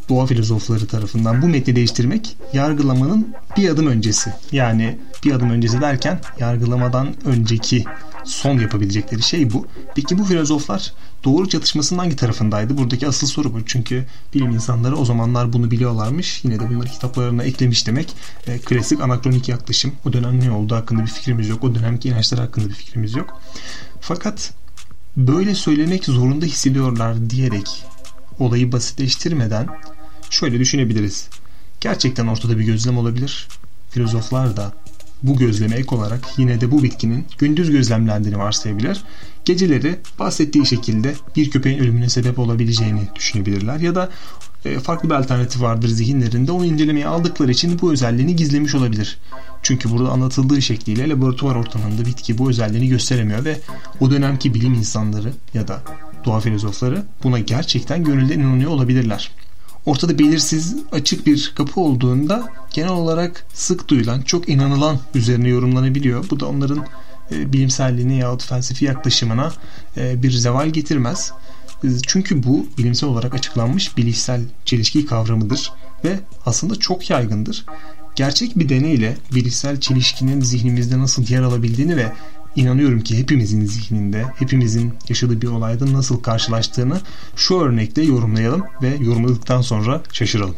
doğa 0.10 0.26
filozofları 0.26 0.88
tarafından 0.88 1.42
bu 1.42 1.48
metni 1.48 1.76
değiştirmek 1.76 2.38
yargılamanın 2.54 3.36
bir 3.58 3.70
adım 3.70 3.88
öncesi. 3.88 4.34
Yani 4.52 4.98
bir 5.24 5.32
adım 5.32 5.50
öncesi 5.50 5.82
derken 5.82 6.20
yargılamadan 6.40 7.16
önceki 7.26 7.84
son 8.24 8.58
yapabilecekleri 8.60 9.22
şey 9.22 9.54
bu. 9.54 9.68
Peki 9.96 10.18
bu 10.18 10.26
filozoflar 10.26 10.94
doğru 11.24 11.50
çatışmasının 11.50 12.00
hangi 12.00 12.16
tarafındaydı? 12.16 12.78
Buradaki 12.78 13.08
asıl 13.08 13.28
soru 13.28 13.54
bu. 13.54 13.66
Çünkü 13.66 14.06
bilim 14.34 14.52
insanları 14.52 14.98
o 14.98 15.06
zamanlar 15.06 15.54
bunu 15.54 15.72
biliyorlarmış. 15.72 16.44
Yine 16.44 16.60
de 16.60 16.70
bunları 16.70 16.90
kitaplarına 16.90 17.44
eklemiş 17.44 17.88
demek. 17.88 18.14
E, 18.48 18.60
klasik 18.60 19.02
anakronik 19.02 19.50
yaklaşım. 19.50 19.92
O 20.06 20.14
dönem 20.14 20.40
ne 20.40 20.52
oldu 20.52 20.76
hakkında 20.76 21.02
bir 21.02 21.08
fikrimiz 21.08 21.50
yok. 21.50 21.64
O 21.64 21.76
dönemki 21.76 22.10
inançlar 22.10 22.40
hakkında 22.40 22.70
bir 22.70 22.74
fikrimiz 22.74 23.16
yok. 23.16 23.42
Fakat 24.02 24.54
böyle 25.18 25.56
söylemek 25.56 26.06
zorunda 26.06 26.46
hissediyorlar 26.46 27.30
diyerek 27.30 27.86
olayı 28.40 28.72
basitleştirmeden 28.72 29.68
şöyle 30.36 30.60
düşünebiliriz. 30.60 31.30
Gerçekten 31.82 32.28
ortada 32.28 32.60
bir 32.60 32.64
gözlem 32.64 32.98
olabilir. 32.98 33.48
Filozoflar 33.90 34.58
da 34.58 34.74
bu 35.24 35.38
gözleme 35.38 35.76
ek 35.76 35.96
olarak 35.96 36.28
yine 36.38 36.62
de 36.62 36.72
bu 36.72 36.84
bitkinin 36.84 37.26
gündüz 37.38 37.72
gözlemlendiğini 37.72 38.40
varsayabilir. 38.40 39.04
Geceleri 39.46 40.00
bahsettiği 40.20 40.66
şekilde 40.66 41.16
bir 41.36 41.50
köpeğin 41.50 41.80
ölümüne 41.80 42.10
sebep 42.10 42.40
olabileceğini 42.40 43.10
düşünebilirler 43.16 43.80
ya 43.80 43.96
da 43.96 44.10
e, 44.66 44.80
farklı 44.80 45.10
bir 45.10 45.14
alternatif 45.14 45.62
vardır 45.62 45.88
zihinlerinde 45.88 46.52
onu 46.52 46.66
incelemeye 46.66 47.08
aldıkları 47.08 47.52
için 47.52 47.80
bu 47.82 47.92
özelliğini 47.92 48.36
gizlemiş 48.36 48.76
olabilir. 48.76 49.18
Çünkü 49.64 49.92
burada 49.92 50.10
anlatıldığı 50.10 50.62
şekliyle 50.62 51.10
laboratuvar 51.10 51.56
ortamında 51.56 52.06
bitki 52.06 52.38
bu 52.38 52.50
özelliğini 52.50 52.88
gösteremiyor 52.88 53.46
ve 53.46 53.60
o 54.00 54.12
dönemki 54.12 54.54
bilim 54.54 54.74
insanları 54.74 55.34
ya 55.54 55.68
da 55.68 55.82
doğa 56.26 56.40
filozofları 56.40 57.04
buna 57.24 57.40
gerçekten 57.40 58.04
gönülden 58.04 58.40
inanıyor 58.40 58.72
olabilirler. 58.72 59.32
Ortada 59.86 60.20
belirsiz 60.20 60.76
açık 60.92 61.28
bir 61.28 61.54
kapı 61.56 61.82
olduğunda 61.82 62.50
genel 62.74 62.90
olarak 62.90 63.46
sık 63.54 63.88
duyulan, 63.88 64.22
çok 64.22 64.50
inanılan 64.50 65.00
üzerine 65.16 65.50
yorumlanabiliyor. 65.50 66.30
Bu 66.30 66.40
da 66.40 66.48
onların 66.48 66.86
e, 67.32 67.54
bilimselliğine 67.54 68.16
yahut 68.16 68.44
felsefi 68.44 68.86
yaklaşımına 68.86 69.54
e, 69.98 70.24
bir 70.24 70.32
zeval 70.32 70.70
getirmez. 70.70 71.32
E, 71.84 71.88
çünkü 72.08 72.44
bu 72.44 72.68
bilimsel 72.78 73.10
olarak 73.10 73.34
açıklanmış 73.34 73.98
bilişsel 73.98 74.42
çelişki 74.66 75.06
kavramıdır 75.06 75.72
ve 76.04 76.20
aslında 76.46 76.76
çok 76.76 77.10
yaygındır. 77.10 77.66
Gerçek 78.16 78.60
bir 78.60 78.70
deneyle 78.70 79.18
bilişsel 79.36 79.80
çelişkinin 79.80 80.42
zihnimizde 80.42 81.00
nasıl 81.00 81.28
yer 81.28 81.42
alabildiğini 81.42 81.98
ve 81.98 82.12
inanıyorum 82.56 83.02
ki 83.02 83.18
hepimizin 83.18 83.66
zihninde, 83.66 84.26
hepimizin 84.36 84.94
yaşadığı 85.10 85.42
bir 85.42 85.48
olayda 85.48 85.94
nasıl 85.94 86.22
karşılaştığını 86.22 87.02
şu 87.36 87.60
örnekte 87.60 88.02
yorumlayalım 88.02 88.64
ve 88.82 88.98
yorumladıktan 89.00 89.62
sonra 89.62 90.02
şaşıralım. 90.12 90.56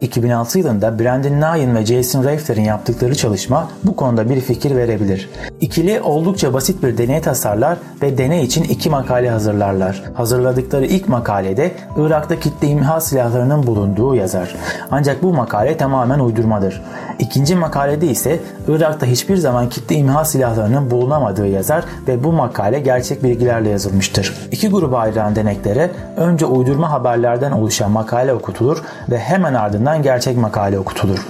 2006 0.00 0.58
yılında 0.58 0.98
Brandon 0.98 1.30
Nyan 1.30 1.76
ve 1.76 1.86
Jason 1.86 2.24
Rafter'in 2.24 2.64
yaptıkları 2.64 3.14
çalışma 3.14 3.70
bu 3.84 3.96
konuda 3.96 4.30
bir 4.30 4.40
fikir 4.40 4.76
verebilir. 4.76 5.30
İkili 5.60 6.00
oldukça 6.00 6.52
basit 6.52 6.82
bir 6.82 6.98
deney 6.98 7.20
tasarlar 7.20 7.78
ve 8.02 8.18
deney 8.18 8.44
için 8.44 8.64
iki 8.64 8.90
makale 8.90 9.30
hazırlarlar. 9.30 10.02
Hazırladıkları 10.14 10.86
ilk 10.86 11.08
makalede 11.08 11.72
Irak'ta 11.96 12.40
kitle 12.40 12.68
imha 12.68 13.00
silahlarının 13.00 13.66
bulunduğu 13.66 14.14
yazar. 14.14 14.56
Ancak 14.90 15.22
bu 15.22 15.32
makale 15.32 15.76
tamamen 15.76 16.18
uydurmadır. 16.18 16.82
İkinci 17.18 17.56
makalede 17.56 18.06
ise 18.06 18.40
Irak'ta 18.68 19.06
hiçbir 19.06 19.36
zaman 19.36 19.68
kitle 19.68 19.96
imha 19.96 20.24
silahlarının 20.24 20.90
bulunamadığı 20.90 21.46
yazar 21.46 21.84
ve 22.08 22.24
bu 22.24 22.32
makale 22.32 22.80
gerçek 22.80 23.24
bilgilerle 23.24 23.68
yazılmıştır. 23.68 24.34
İki 24.52 24.68
gruba 24.68 24.98
ayrılan 24.98 25.36
deneklere 25.36 25.90
önce 26.16 26.46
uydurma 26.46 26.92
haberlerden 26.92 27.52
oluşan 27.52 27.90
makale 27.90 28.32
okutulur 28.32 28.82
ve 29.10 29.18
hemen 29.18 29.54
ardından 29.54 29.85
gerçek 29.94 30.36
makale 30.36 30.78
okutulur. 30.78 31.26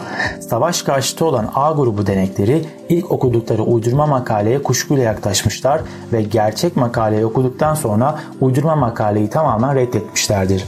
Savaş 0.51 0.83
karşıtı 0.83 1.25
olan 1.25 1.51
A 1.55 1.73
grubu 1.73 2.07
denekleri 2.07 2.65
ilk 2.89 3.11
okudukları 3.11 3.63
uydurma 3.63 4.07
makaleye 4.07 4.63
kuşkuyla 4.63 5.05
yaklaşmışlar 5.05 5.81
ve 6.13 6.23
gerçek 6.23 6.77
makaleyi 6.77 7.27
okuduktan 7.27 7.75
sonra 7.75 8.19
uydurma 8.41 8.77
makaleyi 8.77 9.31
tamamen 9.31 9.75
reddetmişlerdir. 9.75 10.65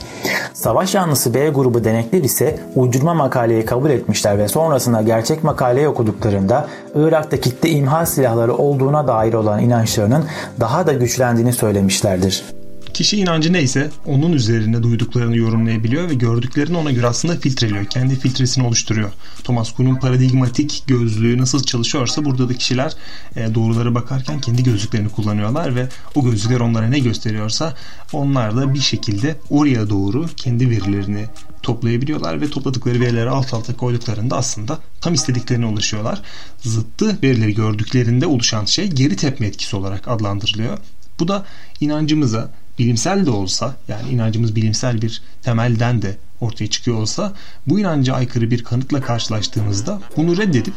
Savaş 0.55 0.95
yanlısı 0.95 1.35
B 1.35 1.49
grubu 1.49 1.85
denekler 1.85 2.23
ise 2.23 2.61
uydurma 2.75 3.15
makaleyi 3.15 3.65
kabul 3.65 3.91
etmişler 3.91 4.39
ve 4.39 4.49
sonrasında 4.49 5.03
gerçek 5.03 5.45
makaleyi 5.45 5.89
okuduklarında 5.89 6.69
Irak'ta 6.95 7.41
kitle 7.41 7.71
imha 7.71 8.07
silahları 8.07 8.55
olduğuna 8.55 9.09
dair 9.09 9.35
olan 9.35 9.61
inançlarının 9.61 10.25
daha 10.61 10.87
da 10.87 10.93
güçlendiğini 10.93 11.53
söylemişlerdir. 11.53 12.58
Kişi 12.95 13.17
inancı 13.17 13.53
neyse 13.53 13.91
onun 14.07 14.33
üzerine 14.33 14.83
duyduklarını 14.83 15.37
yorumlayabiliyor 15.37 16.11
ve 16.11 16.15
gördüklerini 16.15 16.77
ona 16.77 16.91
göre 16.91 17.07
aslında 17.07 17.37
filtreliyor. 17.37 17.85
Kendi 17.85 18.17
filtresini 18.17 18.67
oluşturuyor. 18.67 19.11
Thomas 19.45 19.73
Kuhn'un 19.73 19.95
paradigmatik 19.95 20.83
gözlüğü 20.87 21.39
nasıl 21.39 21.63
çalışıyorsa 21.63 22.25
burada 22.25 22.49
da 22.49 22.55
kişiler 22.55 22.93
e, 23.37 23.55
doğruları 23.55 23.95
bakarken 23.95 24.41
kendi 24.41 24.63
gözlüklerini 24.63 25.09
kullanıyorlar 25.09 25.75
ve 25.75 25.89
o 26.15 26.25
gözlükler 26.25 26.61
onlara 26.61 26.89
ne 26.89 26.99
gösteriyorsa 26.99 27.75
onlar 28.13 28.57
da 28.57 28.75
bir 28.75 28.81
şekilde 28.81 29.37
oraya 29.51 29.91
doğru 29.91 30.27
kendi 30.37 30.71
verilerini 30.71 31.27
toplayabiliyorlar 31.63 32.41
ve 32.41 32.51
topladıkları 32.51 33.01
verileri 33.01 33.31
alt 33.31 33.55
alta 33.55 33.77
koyduklarında 33.77 34.37
aslında 34.37 34.79
tam 35.01 35.15
istediklerine 35.15 35.67
ulaşıyorlar. 35.67 36.23
Zıttı 36.61 37.19
verileri 37.23 37.55
gördüklerinde 37.55 38.27
oluşan 38.27 38.65
şey 38.65 38.87
geri 38.87 39.17
tepme 39.17 39.47
etkisi 39.47 39.77
olarak 39.77 40.09
adlandırılıyor. 40.09 40.79
Bu 41.21 41.29
da 41.29 41.47
inancımıza 41.81 42.51
bilimsel 42.79 43.27
de 43.27 43.31
olsa 43.31 43.77
yani 43.89 44.11
inancımız 44.11 44.57
bilimsel 44.57 45.03
bir 45.03 45.23
temelden 45.43 46.03
de 46.03 46.19
ortaya 46.41 46.67
çıkıyor 46.67 46.97
olsa 46.97 47.33
bu 47.67 47.81
inanca 47.81 48.15
aykırı 48.15 48.51
bir 48.51 48.65
kanıtla 48.65 49.01
karşılaştığımızda 49.01 50.01
bunu 50.17 50.37
reddedip 50.37 50.75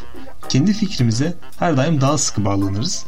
kendi 0.49 0.73
fikrimize 0.73 1.33
her 1.59 1.77
daim 1.77 2.01
daha 2.01 2.17
sıkı 2.17 2.45
bağlanırız. 2.45 3.05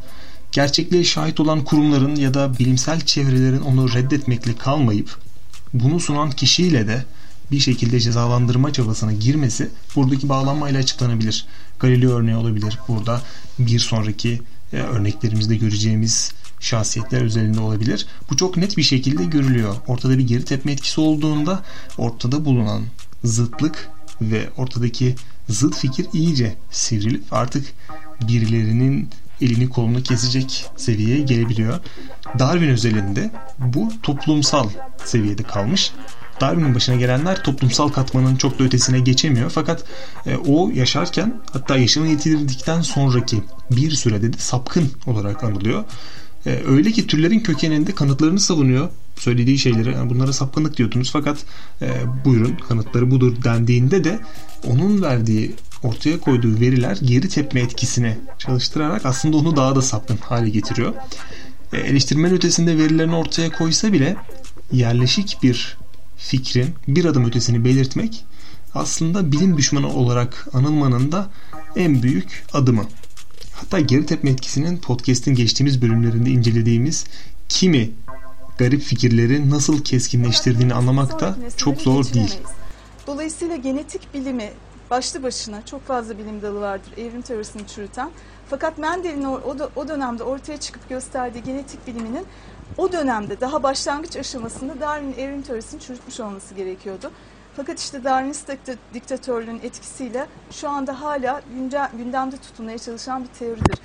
Gerçekliğe 0.51 1.03
şahit 1.03 1.39
olan 1.39 1.63
kurumların 1.63 2.15
ya 2.15 2.33
da 2.33 2.59
bilimsel 2.59 3.01
çevrelerin 3.01 3.61
onu 3.61 3.93
reddetmekle 3.93 4.55
kalmayıp 4.55 5.17
bunu 5.73 5.99
sunan 5.99 6.31
kişiyle 6.31 6.87
de 6.87 7.05
bir 7.51 7.59
şekilde 7.59 7.99
cezalandırma 7.99 8.73
çabasına 8.73 9.13
girmesi 9.13 9.69
buradaki 9.95 10.29
bağlanmayla 10.29 10.79
açıklanabilir. 10.79 11.45
Galileo 11.79 12.11
örneği 12.11 12.35
olabilir. 12.35 12.79
Burada 12.87 13.21
bir 13.59 13.79
sonraki 13.79 14.41
e, 14.73 14.77
örneklerimizde 14.77 15.55
göreceğimiz 15.55 16.31
şahsiyetler 16.63 17.21
üzerinde 17.21 17.59
olabilir. 17.59 18.07
Bu 18.29 18.37
çok 18.37 18.57
net 18.57 18.77
bir 18.77 18.83
şekilde 18.83 19.23
görülüyor. 19.23 19.75
Ortada 19.87 20.17
bir 20.17 20.27
geri 20.27 20.45
tepme 20.45 20.71
etkisi 20.71 21.01
olduğunda 21.01 21.63
ortada 21.97 22.45
bulunan 22.45 22.83
zıtlık 23.23 23.89
ve 24.21 24.49
ortadaki 24.57 25.15
zıt 25.49 25.75
fikir 25.75 26.07
iyice 26.13 26.55
sivrilip 26.71 27.23
artık 27.31 27.65
birilerinin 28.27 29.09
elini 29.41 29.69
kolunu 29.69 30.03
kesecek 30.03 30.65
seviyeye 30.77 31.21
gelebiliyor. 31.21 31.79
Darwin 32.39 32.69
özelinde 32.69 33.31
bu 33.59 33.91
toplumsal 34.03 34.69
seviyede 35.05 35.43
kalmış. 35.43 35.91
Darwin'in 36.41 36.75
başına 36.75 36.95
gelenler 36.95 37.43
toplumsal 37.43 37.89
katmanın 37.89 38.35
çok 38.35 38.59
da 38.59 38.63
ötesine 38.63 38.99
geçemiyor. 38.99 39.49
Fakat 39.49 39.83
e, 40.25 40.35
o 40.35 40.69
yaşarken 40.69 41.41
hatta 41.53 41.77
yaşamını 41.77 42.09
yitirdikten 42.09 42.81
sonraki 42.81 43.43
bir 43.71 43.91
sürede 43.91 44.33
de 44.33 44.37
sapkın 44.37 44.91
olarak 45.07 45.43
anılıyor. 45.43 45.83
E, 46.45 46.59
öyle 46.67 46.91
ki 46.91 47.07
türlerin 47.07 47.39
kökeninde 47.39 47.95
kanıtlarını 47.95 48.39
savunuyor. 48.39 48.89
Söylediği 49.15 49.57
şeyleri 49.57 49.91
yani 49.91 50.09
bunlara 50.09 50.33
sapkınlık 50.33 50.77
diyordunuz 50.77 51.11
fakat 51.11 51.37
e, 51.81 51.87
buyurun 52.25 52.55
kanıtları 52.55 53.11
budur 53.11 53.43
dendiğinde 53.43 54.03
de 54.03 54.19
onun 54.67 55.01
verdiği 55.01 55.55
ortaya 55.83 56.19
koyduğu 56.19 56.59
veriler 56.59 56.97
geri 57.03 57.29
tepme 57.29 57.61
etkisini 57.61 58.17
çalıştırarak 58.39 59.05
aslında 59.05 59.37
onu 59.37 59.55
daha 59.55 59.75
da 59.75 59.81
sapkın 59.81 60.17
hale 60.17 60.49
getiriyor. 60.49 60.93
E, 61.73 61.77
eleştirmen 61.77 62.33
ötesinde 62.33 62.77
verilerini 62.77 63.15
ortaya 63.15 63.51
koysa 63.51 63.93
bile 63.93 64.15
yerleşik 64.71 65.37
bir 65.43 65.77
fikrin 66.17 66.69
bir 66.87 67.05
adım 67.05 67.25
ötesini 67.25 67.65
belirtmek 67.65 68.25
aslında 68.75 69.31
bilim 69.31 69.57
düşmanı 69.57 69.93
olarak 69.93 70.47
anılmanın 70.53 71.11
da 71.11 71.29
en 71.75 72.03
büyük 72.03 72.45
adımı. 72.53 72.85
Hatta 73.63 73.79
geri 73.79 74.05
tepme 74.05 74.29
etkisinin 74.29 74.77
podcast'in 74.77 75.35
geçtiğimiz 75.35 75.81
bölümlerinde 75.81 76.29
incelediğimiz 76.29 77.05
kimi 77.49 77.91
garip 78.57 78.81
fikirleri 78.81 79.49
nasıl 79.49 79.83
keskinleştirdiğini 79.83 80.73
anlamak 80.73 81.19
da 81.19 81.35
çok 81.57 81.81
zor 81.81 82.13
değil. 82.13 82.37
Dolayısıyla 83.07 83.55
genetik 83.55 84.13
bilimi 84.13 84.51
başlı 84.91 85.23
başına 85.23 85.65
çok 85.65 85.87
fazla 85.87 86.17
bilim 86.17 86.41
dalı 86.41 86.61
vardır 86.61 86.91
evrim 86.97 87.21
teorisini 87.21 87.67
çürüten. 87.67 88.09
Fakat 88.49 88.77
Mendel'in 88.77 89.23
o, 89.23 89.41
o 89.75 89.87
dönemde 89.87 90.23
ortaya 90.23 90.57
çıkıp 90.59 90.89
gösterdiği 90.89 91.43
genetik 91.43 91.87
biliminin 91.87 92.25
o 92.77 92.91
dönemde 92.91 93.41
daha 93.41 93.63
başlangıç 93.63 94.17
aşamasında 94.17 94.79
Darwin'in 94.79 95.13
evrim 95.13 95.41
teorisini 95.41 95.81
çürütmüş 95.81 96.19
olması 96.19 96.53
gerekiyordu. 96.53 97.11
Fakat 97.55 97.79
işte 97.79 98.03
Darwinist 98.03 98.49
diktatörlüğün 98.93 99.59
etkisiyle 99.63 100.27
şu 100.51 100.69
anda 100.69 101.01
hala 101.01 101.41
gündemde 101.97 102.37
tutulmaya 102.37 102.77
çalışan 102.77 103.23
bir 103.23 103.39
teoridir. 103.39 103.79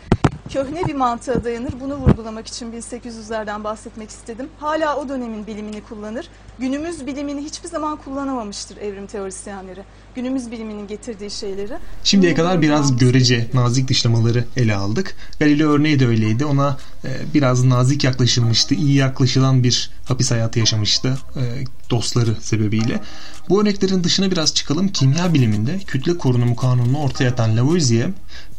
Köhne 0.49 0.85
bir 0.87 0.95
mantığa 0.95 1.45
dayanır. 1.45 1.73
Bunu 1.81 1.97
vurgulamak 1.97 2.47
için 2.47 2.73
1800'lerden 2.73 3.65
bahsetmek 3.65 4.11
istedim. 4.11 4.49
Hala 4.59 4.97
o 4.97 5.09
dönemin 5.09 5.47
bilimini 5.47 5.83
kullanır. 5.83 6.29
Günümüz 6.59 7.07
bilimini 7.07 7.45
hiçbir 7.45 7.69
zaman 7.69 7.97
kullanamamıştır 7.97 8.77
evrim 8.77 9.07
teorisyenleri. 9.07 9.81
Günümüz 10.15 10.51
biliminin 10.51 10.87
getirdiği 10.87 11.31
şeyleri. 11.31 11.79
Şimdiye 12.05 12.35
kadar 12.35 12.63
biraz 12.63 12.97
görece, 12.97 13.51
nazik 13.55 13.89
dışlamaları 13.89 14.45
ele 14.57 14.75
aldık. 14.75 15.15
Galileo 15.41 15.71
örneği 15.71 16.01
de 16.01 16.07
öyleydi. 16.07 16.45
Ona 16.45 16.77
e, 17.05 17.09
biraz 17.35 17.65
nazik 17.65 18.05
yaklaşılmıştı. 18.05 18.75
iyi 18.75 18.95
yaklaşılan 18.95 19.63
bir 19.63 19.91
hapis 20.09 20.31
hayatı 20.31 20.59
yaşamıştı 20.59 21.19
e, 21.37 21.43
dostları 21.91 22.35
sebebiyle. 22.41 23.01
Bu 23.49 23.61
örneklerin 23.61 24.05
dışına 24.05 24.31
biraz 24.31 24.55
çıkalım. 24.55 24.89
Kimya 24.89 25.35
biliminde 25.35 25.79
kütle 25.79 26.19
korunumu 26.19 26.57
kanununu 26.57 26.99
ortaya 26.99 27.31
atan 27.31 27.57
Lavoisier 27.57 28.11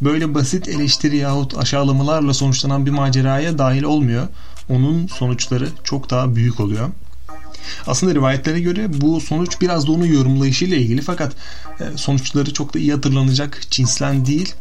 böyle 0.01 0.33
basit 0.33 0.67
eleştiri 0.67 1.17
yahut 1.17 1.57
aşağılamalarla 1.57 2.33
sonuçlanan 2.33 2.85
bir 2.85 2.91
maceraya 2.91 3.57
dahil 3.57 3.83
olmuyor. 3.83 4.27
Onun 4.69 5.07
sonuçları 5.07 5.69
çok 5.83 6.09
daha 6.09 6.35
büyük 6.35 6.59
oluyor. 6.59 6.89
Aslında 7.87 8.15
rivayetlere 8.15 8.59
göre 8.59 9.01
bu 9.01 9.21
sonuç 9.21 9.61
biraz 9.61 9.87
da 9.87 9.91
onun 9.91 10.05
yorumlayışıyla 10.05 10.77
ilgili 10.77 11.01
fakat 11.01 11.35
e, 11.79 11.97
sonuçları 11.97 12.53
çok 12.53 12.73
da 12.73 12.79
iyi 12.79 12.93
hatırlanacak 12.93 13.61
cinsten 13.71 14.25
değil. 14.25 14.53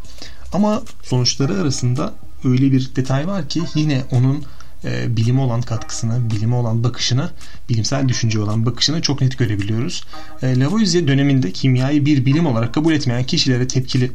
Ama 0.52 0.82
sonuçları 1.02 1.60
arasında 1.60 2.14
öyle 2.44 2.72
bir 2.72 2.90
detay 2.96 3.26
var 3.26 3.48
ki 3.48 3.62
yine 3.74 4.04
onun 4.10 4.44
e, 4.84 5.16
bilime 5.16 5.40
olan 5.40 5.60
katkısını, 5.60 6.30
bilime 6.30 6.54
olan 6.54 6.84
bakışını, 6.84 7.30
bilimsel 7.68 8.08
düşünce 8.08 8.40
olan 8.40 8.66
bakışını 8.66 9.02
çok 9.02 9.20
net 9.20 9.38
görebiliyoruz. 9.38 10.04
E, 10.42 10.60
Lavoisier 10.60 11.08
döneminde 11.08 11.52
kimyayı 11.52 12.06
bir 12.06 12.26
bilim 12.26 12.46
olarak 12.46 12.74
kabul 12.74 12.92
etmeyen 12.92 13.24
kişilere 13.24 13.68
tepkili 13.68 14.12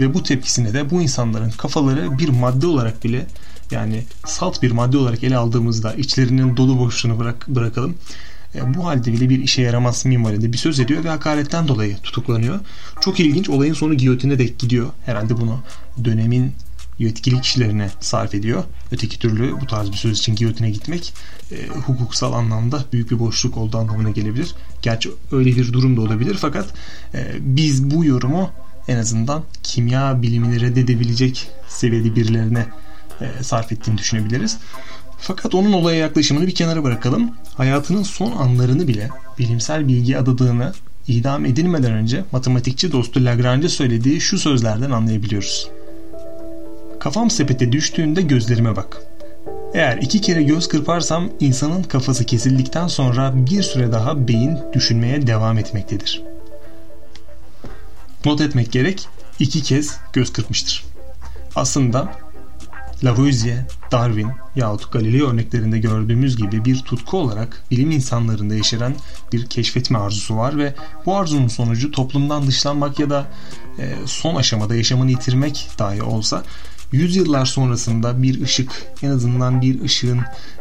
ve 0.00 0.14
bu 0.14 0.22
tepkisine 0.22 0.74
de 0.74 0.90
bu 0.90 1.02
insanların 1.02 1.50
kafaları 1.50 2.18
bir 2.18 2.28
madde 2.28 2.66
olarak 2.66 3.04
bile 3.04 3.26
yani 3.70 4.02
salt 4.26 4.62
bir 4.62 4.70
madde 4.70 4.98
olarak 4.98 5.24
ele 5.24 5.36
aldığımızda 5.36 5.94
içlerinin 5.94 6.56
dolu 6.56 6.78
boşluğunu 6.78 7.18
bırak, 7.18 7.48
bırakalım. 7.48 7.94
E, 8.54 8.74
bu 8.74 8.86
halde 8.86 9.12
bile 9.12 9.28
bir 9.28 9.42
işe 9.42 9.62
yaramaz 9.62 10.06
minvalinde 10.06 10.52
bir 10.52 10.58
söz 10.58 10.80
ediyor 10.80 11.04
ve 11.04 11.08
hakaretten 11.08 11.68
dolayı 11.68 11.96
tutuklanıyor. 11.96 12.60
Çok 13.00 13.20
ilginç 13.20 13.48
olayın 13.48 13.74
sonu 13.74 13.94
giyotine 13.94 14.38
dek 14.38 14.58
gidiyor. 14.58 14.86
Herhalde 15.06 15.40
bunu 15.40 15.60
dönemin 16.04 16.52
yetkili 16.98 17.40
kişilerine 17.40 17.90
sarf 18.00 18.34
ediyor. 18.34 18.64
Öteki 18.92 19.18
türlü 19.18 19.60
bu 19.60 19.66
tarz 19.66 19.92
bir 19.92 19.96
söz 19.96 20.18
için 20.18 20.34
giyotine 20.34 20.70
gitmek 20.70 21.14
e, 21.52 21.66
hukuksal 21.66 22.32
anlamda 22.32 22.84
büyük 22.92 23.10
bir 23.10 23.18
boşluk 23.18 23.56
olduğu 23.56 23.78
anlamına 23.78 24.10
gelebilir. 24.10 24.54
Gerçi 24.82 25.10
öyle 25.32 25.56
bir 25.56 25.72
durum 25.72 25.96
da 25.96 26.00
olabilir 26.00 26.36
fakat 26.40 26.66
e, 27.14 27.32
biz 27.40 27.90
bu 27.90 28.04
yorumu 28.04 28.50
en 28.88 28.96
azından 28.96 29.42
kimya 29.62 30.22
bilimini 30.22 30.60
reddedebilecek 30.60 31.48
seviyede 31.68 32.16
birilerine 32.16 32.66
e, 33.20 33.42
sarf 33.42 33.72
ettiğini 33.72 33.98
düşünebiliriz. 33.98 34.58
Fakat 35.18 35.54
onun 35.54 35.72
olaya 35.72 35.98
yaklaşımını 35.98 36.46
bir 36.46 36.54
kenara 36.54 36.84
bırakalım. 36.84 37.30
Hayatının 37.54 38.02
son 38.02 38.32
anlarını 38.32 38.88
bile 38.88 39.10
bilimsel 39.38 39.88
bilgi 39.88 40.18
adadığını 40.18 40.72
idam 41.08 41.44
edilmeden 41.44 41.92
önce 41.92 42.24
matematikçi 42.32 42.92
dostu 42.92 43.24
Lagrange 43.24 43.68
söylediği 43.68 44.20
şu 44.20 44.38
sözlerden 44.38 44.90
anlayabiliyoruz. 44.90 45.75
Kafam 47.06 47.30
sepete 47.30 47.72
düştüğünde 47.72 48.22
gözlerime 48.22 48.76
bak. 48.76 49.02
Eğer 49.74 49.96
iki 49.96 50.20
kere 50.20 50.42
göz 50.42 50.68
kırparsam 50.68 51.30
insanın 51.40 51.82
kafası 51.82 52.24
kesildikten 52.24 52.88
sonra 52.88 53.32
bir 53.46 53.62
süre 53.62 53.92
daha 53.92 54.28
beyin 54.28 54.58
düşünmeye 54.72 55.26
devam 55.26 55.58
etmektedir. 55.58 56.22
Not 58.24 58.40
etmek 58.40 58.72
gerek 58.72 59.08
iki 59.38 59.62
kez 59.62 59.96
göz 60.12 60.32
kırpmıştır. 60.32 60.84
Aslında 61.56 62.12
Lavoisier, 63.04 63.64
Darwin 63.92 64.30
yahut 64.56 64.92
Galileo 64.92 65.28
örneklerinde 65.28 65.78
gördüğümüz 65.78 66.36
gibi 66.36 66.64
bir 66.64 66.78
tutku 66.78 67.18
olarak 67.18 67.62
bilim 67.70 67.90
insanlarında 67.90 68.54
yeşeren 68.54 68.94
bir 69.32 69.46
keşfetme 69.46 69.98
arzusu 69.98 70.36
var 70.36 70.58
ve 70.58 70.74
bu 71.06 71.16
arzunun 71.16 71.48
sonucu 71.48 71.90
toplumdan 71.90 72.46
dışlanmak 72.46 72.98
ya 72.98 73.10
da 73.10 73.26
e, 73.78 73.94
son 74.06 74.34
aşamada 74.34 74.74
yaşamını 74.74 75.10
yitirmek 75.10 75.68
dahi 75.78 76.02
olsa 76.02 76.42
yüzyıllar 76.92 77.46
sonrasında 77.46 78.22
bir 78.22 78.42
ışık 78.42 78.86
en 79.02 79.10
azından 79.10 79.62
bir 79.62 79.82
ışığın 79.82 80.18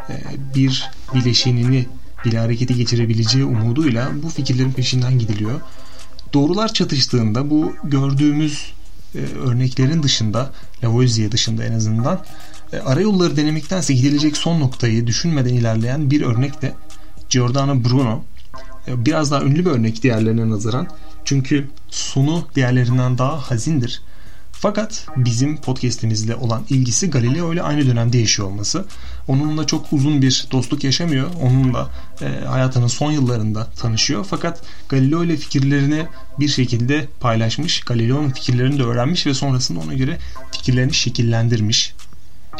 e, 0.09 0.23
bir 0.55 0.89
bileşenini 1.13 1.85
bile 2.25 2.39
harekete 2.39 2.73
geçirebileceği 2.73 3.45
umuduyla 3.45 4.09
bu 4.23 4.29
fikirlerin 4.29 4.71
peşinden 4.71 5.19
gidiliyor. 5.19 5.61
Doğrular 6.33 6.73
çatıştığında 6.73 7.49
bu 7.49 7.73
gördüğümüz 7.83 8.73
e, 9.15 9.19
örneklerin 9.19 10.03
dışında 10.03 10.51
Lavoisier 10.83 11.31
dışında 11.31 11.63
en 11.63 11.73
azından 11.73 12.25
e, 12.73 12.77
arayolları 12.77 13.37
denemektense 13.37 13.93
gidilecek 13.93 14.37
son 14.37 14.59
noktayı 14.59 15.07
düşünmeden 15.07 15.53
ilerleyen 15.53 16.11
bir 16.11 16.21
örnek 16.21 16.61
de 16.61 16.73
Giordano 17.29 17.83
Bruno. 17.83 18.23
Biraz 18.87 19.31
daha 19.31 19.43
ünlü 19.43 19.65
bir 19.65 19.69
örnek 19.69 20.03
diğerlerine 20.03 20.49
nazaran. 20.49 20.87
Çünkü 21.25 21.67
sonu 21.89 22.47
diğerlerinden 22.55 23.17
daha 23.17 23.37
hazindir. 23.37 24.01
Fakat 24.59 25.07
bizim 25.15 25.57
podcast'imizle 25.57 26.35
olan 26.35 26.65
ilgisi 26.69 27.09
Galileo 27.09 27.53
ile 27.53 27.61
aynı 27.61 27.87
dönemde 27.87 28.17
yaşıyor 28.17 28.47
olması. 28.47 28.85
Onunla 29.27 29.67
çok 29.67 29.93
uzun 29.93 30.21
bir 30.21 30.47
dostluk 30.51 30.83
yaşamıyor. 30.83 31.27
Onunla 31.41 31.89
e, 32.21 32.45
hayatının 32.45 32.87
son 32.87 33.11
yıllarında 33.11 33.65
tanışıyor. 33.65 34.25
Fakat 34.29 34.61
Galileo 34.89 35.23
ile 35.23 35.37
fikirlerini 35.37 36.05
bir 36.39 36.47
şekilde 36.47 37.07
paylaşmış. 37.19 37.79
Galileo'nun 37.79 38.29
fikirlerini 38.29 38.79
de 38.79 38.83
öğrenmiş 38.83 39.27
ve 39.27 39.33
sonrasında 39.33 39.79
ona 39.79 39.93
göre 39.93 40.17
fikirlerini 40.51 40.93
şekillendirmiş. 40.93 41.93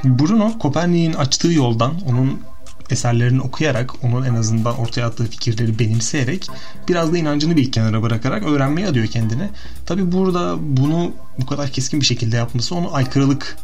Bruno 0.04 0.60
Kopernik'in 0.60 1.14
açtığı 1.14 1.52
yoldan 1.52 2.02
onun 2.06 2.40
eserlerini 2.90 3.42
okuyarak 3.42 4.04
onun 4.04 4.24
en 4.24 4.36
azından 4.36 4.78
ortaya 4.80 5.08
attığı 5.08 5.26
fikirleri 5.26 5.80
benimseyerek 5.80 6.48
biraz 6.88 7.14
da 7.14 7.18
inancını 7.18 7.58
bir 7.58 7.72
kenara 7.72 8.02
bırakarak 8.02 8.44
öğrenmeye 8.44 8.88
adıyor 8.88 9.08
kendini. 9.08 9.50
Tabi 9.86 10.12
burada 10.12 10.56
bunu 10.60 11.12
bu 11.40 11.46
kadar 11.46 11.70
keskin 11.70 12.02
bir 12.02 12.06
şekilde 12.06 12.36
yapması 12.36 12.76
onu 12.76 12.96
aykırılık 12.96 13.58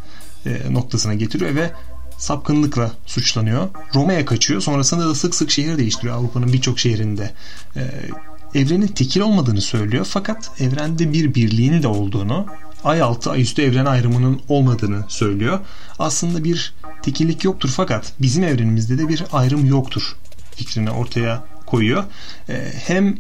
e, 0.45 0.73
noktasına 0.73 1.13
getiriyor 1.13 1.55
ve 1.55 1.71
sapkınlıkla 2.17 2.91
suçlanıyor. 3.05 3.69
Roma'ya 3.95 4.25
kaçıyor. 4.25 4.61
Sonrasında 4.61 5.09
da 5.09 5.15
sık 5.15 5.35
sık 5.35 5.51
şehir 5.51 5.77
değiştiriyor 5.77 6.15
Avrupa'nın 6.15 6.53
birçok 6.53 6.79
şehrinde. 6.79 7.31
E, 7.75 7.81
evrenin 8.55 8.87
tekil 8.87 9.21
olmadığını 9.21 9.61
söylüyor. 9.61 10.07
Fakat 10.09 10.51
evrende 10.59 11.13
bir 11.13 11.35
birliğin 11.35 11.83
de 11.83 11.87
olduğunu, 11.87 12.45
ay 12.83 13.01
altı 13.01 13.31
ay 13.31 13.41
üstü 13.41 13.61
evren 13.61 13.85
ayrımının 13.85 14.41
olmadığını 14.49 15.03
söylüyor. 15.07 15.59
Aslında 15.99 16.43
bir 16.43 16.73
tekillik 17.03 17.43
yoktur 17.43 17.69
fakat 17.75 18.13
bizim 18.21 18.43
evrenimizde 18.43 18.97
de 18.97 19.07
bir 19.07 19.23
ayrım 19.31 19.65
yoktur 19.65 20.15
fikrini 20.55 20.91
ortaya 20.91 21.43
koyuyor. 21.65 22.03
E, 22.49 22.73
hem 22.85 23.17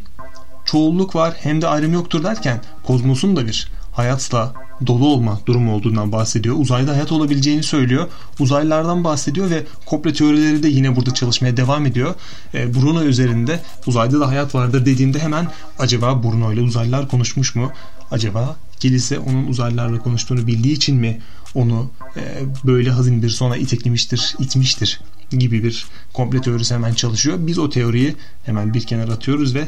çoğulluk 0.65 1.15
var 1.15 1.33
hem 1.39 1.61
de 1.61 1.67
ayrım 1.67 1.93
yoktur 1.93 2.23
derken 2.23 2.61
kozmosun 2.83 3.35
da 3.35 3.45
bir 3.45 3.71
hayatla 3.91 4.53
dolu 4.87 5.07
olma 5.07 5.39
durumu 5.45 5.73
olduğundan 5.73 6.11
bahsediyor. 6.11 6.55
Uzayda 6.59 6.91
hayat 6.91 7.11
olabileceğini 7.11 7.63
söylüyor. 7.63 8.07
Uzaylılardan 8.39 9.03
bahsediyor 9.03 9.49
ve 9.49 9.63
komple 9.85 10.13
teorileri 10.13 10.63
de 10.63 10.67
yine 10.67 10.95
burada 10.95 11.13
çalışmaya 11.13 11.57
devam 11.57 11.85
ediyor. 11.85 12.15
E, 12.53 12.73
Bruno 12.75 13.03
üzerinde 13.03 13.59
uzayda 13.87 14.19
da 14.19 14.27
hayat 14.27 14.55
vardır 14.55 14.85
dediğinde 14.85 15.19
hemen 15.19 15.47
acaba 15.79 16.23
Bruno 16.23 16.53
ile 16.53 16.61
uzaylılar 16.61 17.07
konuşmuş 17.07 17.55
mu? 17.55 17.71
Acaba 18.11 18.55
kilise 18.81 19.19
onun 19.19 19.47
uzaylılarla 19.47 19.99
konuştuğunu 19.99 20.47
bildiği 20.47 20.73
için 20.73 20.95
mi 20.95 21.21
onu 21.55 21.91
e, 22.17 22.21
böyle 22.63 22.91
hazin 22.91 23.23
bir 23.23 23.29
sona 23.29 23.57
iteklemiştir, 23.57 24.35
itmiştir 24.39 25.01
gibi 25.29 25.63
bir 25.63 25.85
komple 26.13 26.41
teorisi 26.41 26.73
hemen 26.73 26.93
çalışıyor. 26.93 27.37
Biz 27.39 27.59
o 27.59 27.69
teoriyi 27.69 28.15
hemen 28.45 28.73
bir 28.73 28.81
kenara 28.81 29.11
atıyoruz 29.11 29.55
ve 29.55 29.67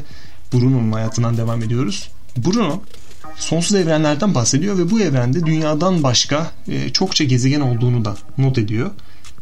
Bruno'nun 0.52 0.92
hayatından 0.92 1.36
devam 1.36 1.62
ediyoruz. 1.62 2.08
Bruno 2.36 2.82
sonsuz 3.36 3.74
evrenlerden 3.74 4.34
bahsediyor 4.34 4.78
ve 4.78 4.90
bu 4.90 5.00
evrende 5.00 5.46
dünyadan 5.46 6.02
başka 6.02 6.52
e, 6.68 6.88
çokça 6.88 7.24
gezegen 7.24 7.60
olduğunu 7.60 8.04
da 8.04 8.16
not 8.38 8.58
ediyor. 8.58 8.90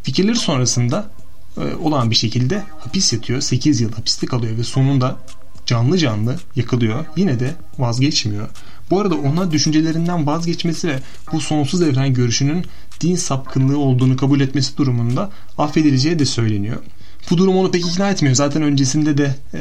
Fikirleri 0.02 0.36
sonrasında 0.36 1.10
e, 1.56 1.74
olan 1.74 2.10
bir 2.10 2.16
şekilde 2.16 2.62
hapis 2.78 3.12
yatıyor. 3.12 3.40
8 3.40 3.80
yıl 3.80 3.92
hapiste 3.92 4.26
kalıyor 4.26 4.58
ve 4.58 4.64
sonunda 4.64 5.16
canlı 5.66 5.98
canlı 5.98 6.36
yakılıyor. 6.56 7.04
Yine 7.16 7.40
de 7.40 7.54
vazgeçmiyor. 7.78 8.48
Bu 8.92 9.00
arada 9.00 9.14
ona 9.14 9.50
düşüncelerinden 9.50 10.26
vazgeçmesi 10.26 10.88
ve 10.88 10.98
bu 11.32 11.40
sonsuz 11.40 11.82
evren 11.82 12.14
görüşünün 12.14 12.66
din 13.00 13.16
sapkınlığı 13.16 13.78
olduğunu 13.78 14.16
kabul 14.16 14.40
etmesi 14.40 14.76
durumunda 14.76 15.30
affedileceği 15.58 16.18
de 16.18 16.24
söyleniyor. 16.24 16.76
Bu 17.30 17.38
durum 17.38 17.56
onu 17.56 17.70
pek 17.70 17.86
ikna 17.86 18.10
etmiyor. 18.10 18.34
Zaten 18.34 18.62
öncesinde 18.62 19.18
de 19.18 19.34
e, 19.54 19.60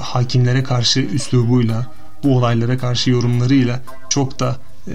hakimlere 0.00 0.62
karşı 0.62 1.00
üslubuyla, 1.00 1.86
bu 2.24 2.36
olaylara 2.36 2.78
karşı 2.78 3.10
yorumlarıyla 3.10 3.82
çok 4.08 4.40
da 4.40 4.60
e, 4.88 4.92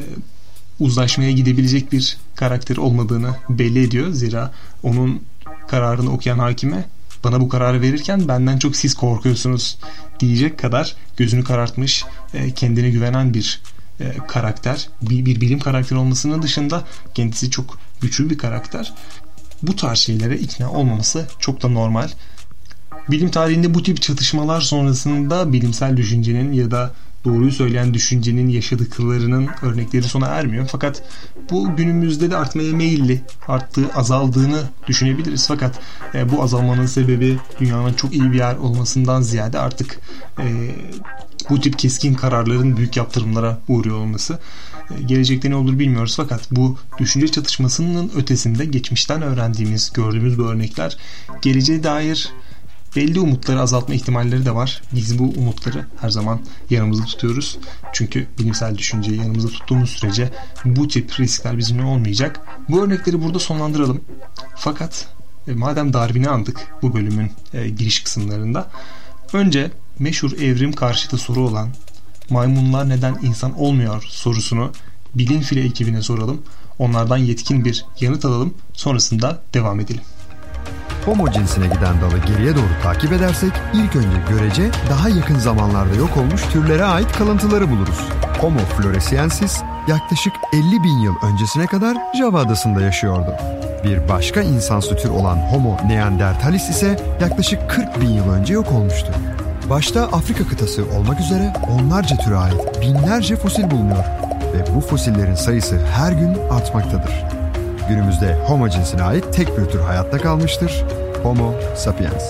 uzlaşmaya 0.79 1.31
gidebilecek 1.31 1.91
bir 1.91 2.17
karakter 2.35 2.77
olmadığını 2.77 3.29
belli 3.49 3.83
ediyor. 3.83 4.11
Zira 4.11 4.53
onun 4.83 5.21
kararını 5.67 6.11
okuyan 6.11 6.39
hakime 6.39 6.85
bana 7.23 7.41
bu 7.41 7.49
kararı 7.49 7.81
verirken 7.81 8.27
benden 8.27 8.59
çok 8.59 8.75
siz 8.75 8.93
korkuyorsunuz 8.93 9.77
diyecek 10.19 10.59
kadar 10.59 10.95
gözünü 11.17 11.43
karartmış, 11.43 12.05
e, 12.33 12.51
kendine 12.51 12.89
güvenen 12.89 13.33
bir 13.33 13.61
e, 13.99 14.17
karakter. 14.27 14.89
Bir, 15.01 15.25
bir 15.25 15.41
bilim 15.41 15.59
karakteri 15.59 15.99
olmasının 15.99 16.41
dışında 16.41 16.83
kendisi 17.13 17.51
çok 17.51 17.77
güçlü 18.01 18.29
bir 18.29 18.37
karakter. 18.37 18.93
Bu 19.61 19.75
tarz 19.75 19.99
şeylere 19.99 20.37
ikna 20.37 20.71
olmaması 20.71 21.27
çok 21.39 21.63
da 21.63 21.67
normal. 21.67 22.09
Bilim 23.09 23.31
tarihinde 23.31 23.73
bu 23.73 23.83
tip 23.83 24.01
çatışmalar 24.01 24.61
sonrasında 24.61 25.53
bilimsel 25.53 25.97
düşüncenin 25.97 26.53
ya 26.53 26.71
da 26.71 26.93
doğruyu 27.25 27.51
söyleyen 27.51 27.93
düşüncenin 27.93 28.47
yaşadıklarının 28.47 29.47
örnekleri 29.61 30.03
sona 30.03 30.25
ermiyor. 30.25 30.67
Fakat 30.71 31.03
bu 31.51 31.75
günümüzde 31.75 32.31
de 32.31 32.37
artmaya 32.37 32.73
meyilli, 32.73 33.21
arttığı, 33.47 33.93
azaldığını 33.93 34.61
düşünebiliriz. 34.87 35.47
Fakat 35.47 35.79
e, 36.13 36.31
bu 36.31 36.43
azalmanın 36.43 36.85
sebebi 36.85 37.37
dünyanın 37.59 37.93
çok 37.93 38.13
iyi 38.13 38.31
bir 38.31 38.37
yer 38.37 38.55
olmasından 38.55 39.21
ziyade 39.21 39.59
artık 39.59 39.99
e, 40.39 40.45
bu 41.49 41.61
tip 41.61 41.79
keskin 41.79 42.13
kararların 42.13 42.77
büyük 42.77 42.97
yaptırımlara 42.97 43.59
uğruyor 43.67 43.97
olması. 43.97 44.39
E, 44.97 45.03
gelecekte 45.03 45.49
ne 45.49 45.55
olur 45.55 45.79
bilmiyoruz 45.79 46.13
fakat 46.17 46.51
bu 46.51 46.77
düşünce 46.97 47.27
çatışmasının 47.27 48.11
ötesinde 48.15 48.65
geçmişten 48.65 49.21
öğrendiğimiz, 49.21 49.93
gördüğümüz 49.93 50.39
bu 50.39 50.43
örnekler 50.43 50.97
geleceğe 51.41 51.83
dair 51.83 52.29
belli 52.95 53.19
umutları 53.19 53.61
azaltma 53.61 53.95
ihtimalleri 53.95 54.45
de 54.45 54.55
var. 54.55 54.81
Biz 54.91 55.19
bu 55.19 55.23
umutları 55.23 55.85
her 56.01 56.09
zaman 56.09 56.39
yanımızda 56.69 57.05
tutuyoruz. 57.05 57.57
Çünkü 57.93 58.27
bilimsel 58.39 58.77
düşünceyi 58.77 59.17
yanımızda 59.17 59.49
tuttuğumuz 59.49 59.89
sürece 59.89 60.29
bu 60.65 60.87
tip 60.87 61.19
riskler 61.19 61.57
bizimle 61.57 61.83
olmayacak. 61.83 62.39
Bu 62.69 62.83
örnekleri 62.83 63.23
burada 63.23 63.39
sonlandıralım. 63.39 64.01
Fakat 64.55 65.07
e, 65.47 65.51
madem 65.51 65.93
Darwin'i 65.93 66.29
andık 66.29 66.67
bu 66.81 66.93
bölümün 66.93 67.31
e, 67.53 67.69
giriş 67.69 68.03
kısımlarında 68.03 68.69
önce 69.33 69.71
meşhur 69.99 70.31
evrim 70.31 70.71
karşıtı 70.71 71.17
soru 71.17 71.41
olan 71.41 71.69
maymunlar 72.29 72.89
neden 72.89 73.17
insan 73.21 73.59
olmuyor 73.59 74.03
sorusunu 74.07 74.71
bilim 75.15 75.41
file 75.41 75.63
ekibine 75.63 76.01
soralım. 76.01 76.41
Onlardan 76.79 77.17
yetkin 77.17 77.65
bir 77.65 77.85
yanıt 77.99 78.25
alalım. 78.25 78.53
Sonrasında 78.73 79.41
devam 79.53 79.79
edelim. 79.79 80.01
Homo 81.05 81.31
cinsine 81.31 81.65
giden 81.65 82.01
dalı 82.01 82.17
geriye 82.27 82.55
doğru 82.55 82.81
takip 82.83 83.11
edersek 83.11 83.51
ilk 83.73 83.95
önce 83.95 84.17
görece 84.29 84.71
daha 84.89 85.09
yakın 85.09 85.39
zamanlarda 85.39 85.95
yok 85.95 86.17
olmuş 86.17 86.41
türlere 86.53 86.83
ait 86.83 87.11
kalıntıları 87.11 87.69
buluruz. 87.69 87.99
Homo 88.39 88.59
floresiensis 88.59 89.61
yaklaşık 89.87 90.33
50 90.53 90.83
bin 90.83 90.99
yıl 90.99 91.15
öncesine 91.23 91.65
kadar 91.65 91.97
Java 92.17 92.39
adasında 92.39 92.81
yaşıyordu. 92.81 93.33
Bir 93.83 94.09
başka 94.09 94.41
insansı 94.41 94.95
tür 94.95 95.09
olan 95.09 95.37
Homo 95.37 95.77
neanderthalis 95.87 96.69
ise 96.69 96.99
yaklaşık 97.21 97.69
40 97.69 98.01
bin 98.01 98.09
yıl 98.09 98.29
önce 98.29 98.53
yok 98.53 98.71
olmuştu. 98.71 99.13
Başta 99.69 100.03
Afrika 100.03 100.47
kıtası 100.47 100.85
olmak 100.97 101.19
üzere 101.19 101.53
onlarca 101.69 102.17
türe 102.17 102.35
ait 102.35 102.81
binlerce 102.81 103.35
fosil 103.35 103.71
bulunuyor 103.71 104.03
ve 104.53 104.75
bu 104.75 104.81
fosillerin 104.81 105.35
sayısı 105.35 105.79
her 105.85 106.11
gün 106.11 106.37
artmaktadır. 106.49 107.25
Günümüzde 107.89 108.37
Homo 108.47 108.69
cinsine 108.69 109.03
ait 109.03 109.33
tek 109.33 109.57
bir 109.57 109.65
tür 109.65 109.79
hayatta 109.79 110.17
kalmıştır. 110.17 110.85
Homo 111.23 111.53
sapiens. 111.75 112.23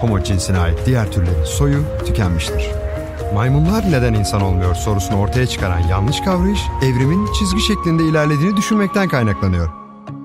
Homo 0.00 0.22
cinsine 0.22 0.58
ait 0.58 0.78
diğer 0.86 1.12
türlerin 1.12 1.44
soyu 1.44 1.84
tükenmiştir. 2.06 2.70
Maymunlar 3.34 3.90
neden 3.90 4.14
insan 4.14 4.42
olmuyor 4.42 4.74
sorusunu 4.74 5.18
ortaya 5.18 5.46
çıkaran 5.46 5.80
yanlış 5.80 6.20
kavrayış, 6.20 6.60
evrimin 6.82 7.28
çizgi 7.38 7.60
şeklinde 7.60 8.04
ilerlediğini 8.04 8.56
düşünmekten 8.56 9.08
kaynaklanıyor. 9.08 9.68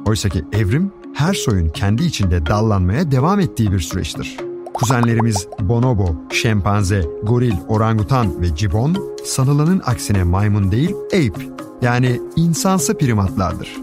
Oysa 0.05 0.29
ki 0.29 0.45
evrim, 0.53 0.91
her 1.13 1.33
soyun 1.33 1.69
kendi 1.69 2.03
içinde 2.03 2.45
dallanmaya 2.45 3.11
devam 3.11 3.39
ettiği 3.39 3.71
bir 3.71 3.79
süreçtir. 3.79 4.46
Kuzenlerimiz 4.77 5.47
bonobo, 5.59 6.15
şempanze, 6.31 7.05
goril, 7.23 7.53
orangutan 7.67 8.41
ve 8.41 8.55
cibon 8.55 8.97
sanılanın 9.25 9.81
aksine 9.85 10.23
maymun 10.23 10.71
değil 10.71 10.95
ape 11.05 11.45
yani 11.81 12.21
insansı 12.35 12.97
primatlardır. 12.97 13.77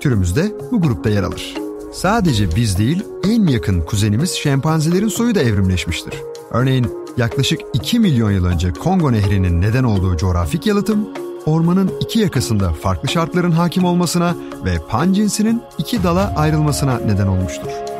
Türümüz 0.00 0.36
de 0.36 0.52
bu 0.72 0.80
grupta 0.80 1.10
yer 1.10 1.22
alır. 1.22 1.54
Sadece 1.92 2.56
biz 2.56 2.78
değil 2.78 3.02
en 3.28 3.46
yakın 3.46 3.80
kuzenimiz 3.80 4.30
şempanzelerin 4.30 5.08
soyu 5.08 5.34
da 5.34 5.40
evrimleşmiştir. 5.40 6.14
Örneğin 6.50 6.86
yaklaşık 7.16 7.60
2 7.74 8.00
milyon 8.00 8.30
yıl 8.30 8.44
önce 8.44 8.72
Kongo 8.72 9.12
Nehri'nin 9.12 9.60
neden 9.60 9.84
olduğu 9.84 10.16
coğrafik 10.16 10.66
yalıtım, 10.66 11.08
ormanın 11.46 11.90
iki 12.00 12.18
yakasında 12.18 12.72
farklı 12.72 13.08
şartların 13.08 13.50
hakim 13.52 13.84
olmasına 13.84 14.34
ve 14.64 14.78
pan 14.88 15.12
cinsinin 15.12 15.62
iki 15.78 16.02
dala 16.02 16.32
ayrılmasına 16.36 16.98
neden 16.98 17.26
olmuştur. 17.26 17.91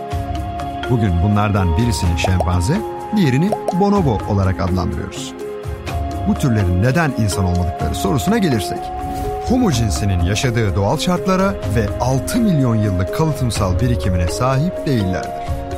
Bugün 0.90 1.22
bunlardan 1.22 1.76
birisini 1.76 2.18
şempanze, 2.18 2.80
diğerini 3.16 3.50
bonobo 3.80 4.18
olarak 4.28 4.60
adlandırıyoruz. 4.60 5.34
Bu 6.28 6.34
türlerin 6.34 6.82
neden 6.82 7.12
insan 7.18 7.44
olmadıkları 7.44 7.94
sorusuna 7.94 8.38
gelirsek, 8.38 8.78
Homo 9.48 9.72
cinsinin 9.72 10.20
yaşadığı 10.20 10.76
doğal 10.76 10.98
şartlara 10.98 11.54
ve 11.76 11.88
6 12.00 12.38
milyon 12.38 12.76
yıllık 12.76 13.16
kalıtımsal 13.16 13.80
birikimine 13.80 14.28
sahip 14.28 14.86
değillerdir. 14.86 15.30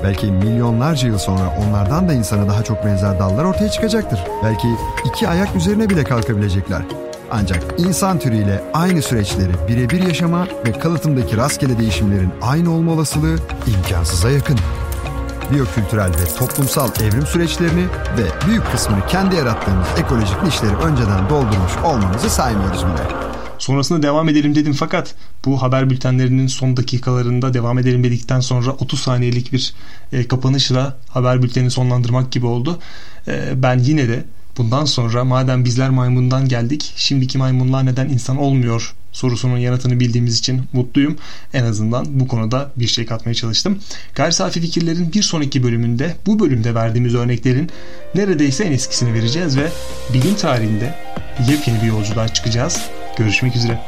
Belki 0.04 0.26
milyonlarca 0.26 1.08
yıl 1.08 1.18
sonra 1.18 1.58
onlardan 1.62 2.08
da 2.08 2.12
insana 2.12 2.48
daha 2.48 2.62
çok 2.62 2.84
benzer 2.84 3.18
dallar 3.18 3.44
ortaya 3.44 3.70
çıkacaktır. 3.70 4.20
Belki 4.44 4.68
iki 5.04 5.28
ayak 5.28 5.56
üzerine 5.56 5.90
bile 5.90 6.04
kalkabilecekler. 6.04 6.82
Ancak 7.30 7.62
insan 7.78 8.18
türüyle 8.18 8.62
aynı 8.74 9.02
süreçleri 9.02 9.52
birebir 9.68 10.02
yaşama 10.06 10.46
ve 10.66 10.72
kalıtımdaki 10.72 11.36
rastgele 11.36 11.78
değişimlerin 11.78 12.30
aynı 12.42 12.72
olma 12.74 12.92
olasılığı 12.92 13.36
imkansıza 13.66 14.30
yakın 14.30 14.58
biyokültürel 15.52 16.09
ve 16.11 16.38
toplumsal 16.38 16.90
evrim 17.02 17.26
süreçlerini 17.26 17.85
ve 18.18 18.46
büyük 18.46 18.72
kısmını 18.72 19.07
kendi 19.07 19.37
yarattığımız 19.37 19.87
ekolojik 19.98 20.42
nişleri 20.42 20.76
önceden 20.76 21.28
doldurmuş 21.28 21.76
olmamızı 21.85 22.30
saymıyoruz 22.30 22.85
bile. 22.85 23.35
Sonrasında 23.59 24.02
devam 24.02 24.28
edelim 24.28 24.54
dedim 24.54 24.72
fakat 24.72 25.14
bu 25.44 25.62
haber 25.62 25.90
bültenlerinin 25.90 26.46
son 26.46 26.76
dakikalarında 26.76 27.54
devam 27.54 27.78
edelim 27.78 28.04
dedikten 28.04 28.40
sonra 28.40 28.70
30 28.70 29.00
saniyelik 29.00 29.52
bir 29.52 29.74
e, 30.12 30.28
kapanışla 30.28 30.96
haber 31.09 31.42
bültenini 31.42 31.70
sonlandırmak 31.70 32.33
gibi 32.33 32.46
oldu. 32.46 32.78
E, 33.28 33.62
ben 33.62 33.78
yine 33.78 34.09
de 34.09 34.24
bundan 34.59 34.85
sonra 34.85 35.24
madem 35.24 35.64
bizler 35.64 35.90
maymundan 35.90 36.48
geldik 36.48 36.92
şimdiki 36.96 37.38
maymunlar 37.38 37.87
neden 37.87 38.09
insan 38.09 38.37
olmuyor 38.37 38.94
sorusunun 39.14 39.57
yanıtını 39.57 40.00
bildiğimiz 40.00 40.38
için 40.38 40.62
mutluyum. 40.72 41.16
En 41.55 41.64
azından 41.64 42.20
bu 42.20 42.29
konuda 42.29 42.72
bir 42.77 42.87
şey 42.87 43.07
katmaya 43.07 43.35
çalıştım. 43.35 43.79
Gayri 44.14 44.33
safi 44.33 44.61
fikirlerin 44.61 45.12
bir 45.12 45.22
sonraki 45.22 45.62
bölümünde 45.62 46.16
bu 46.27 46.40
bölümde 46.40 46.74
verdiğimiz 46.74 47.14
örneklerin 47.14 47.70
neredeyse 48.14 48.64
en 48.64 48.72
eskisini 48.72 49.14
vereceğiz 49.14 49.57
ve 49.57 49.68
bilim 50.14 50.35
tarihinde 50.35 50.94
yepyeni 51.48 51.83
bir 51.83 51.87
yolculuğa 51.87 52.29
çıkacağız. 52.29 52.81
Görüşmek 53.16 53.57
üzere. 53.57 53.81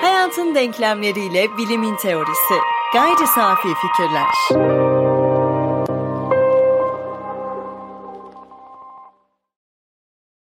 Hayatın 0.00 0.54
denklemleriyle 0.54 1.46
bilimin 1.58 1.96
teorisi. 1.96 2.54
Gayri 2.92 3.26
safi 3.34 3.68
fikirler. 3.68 4.85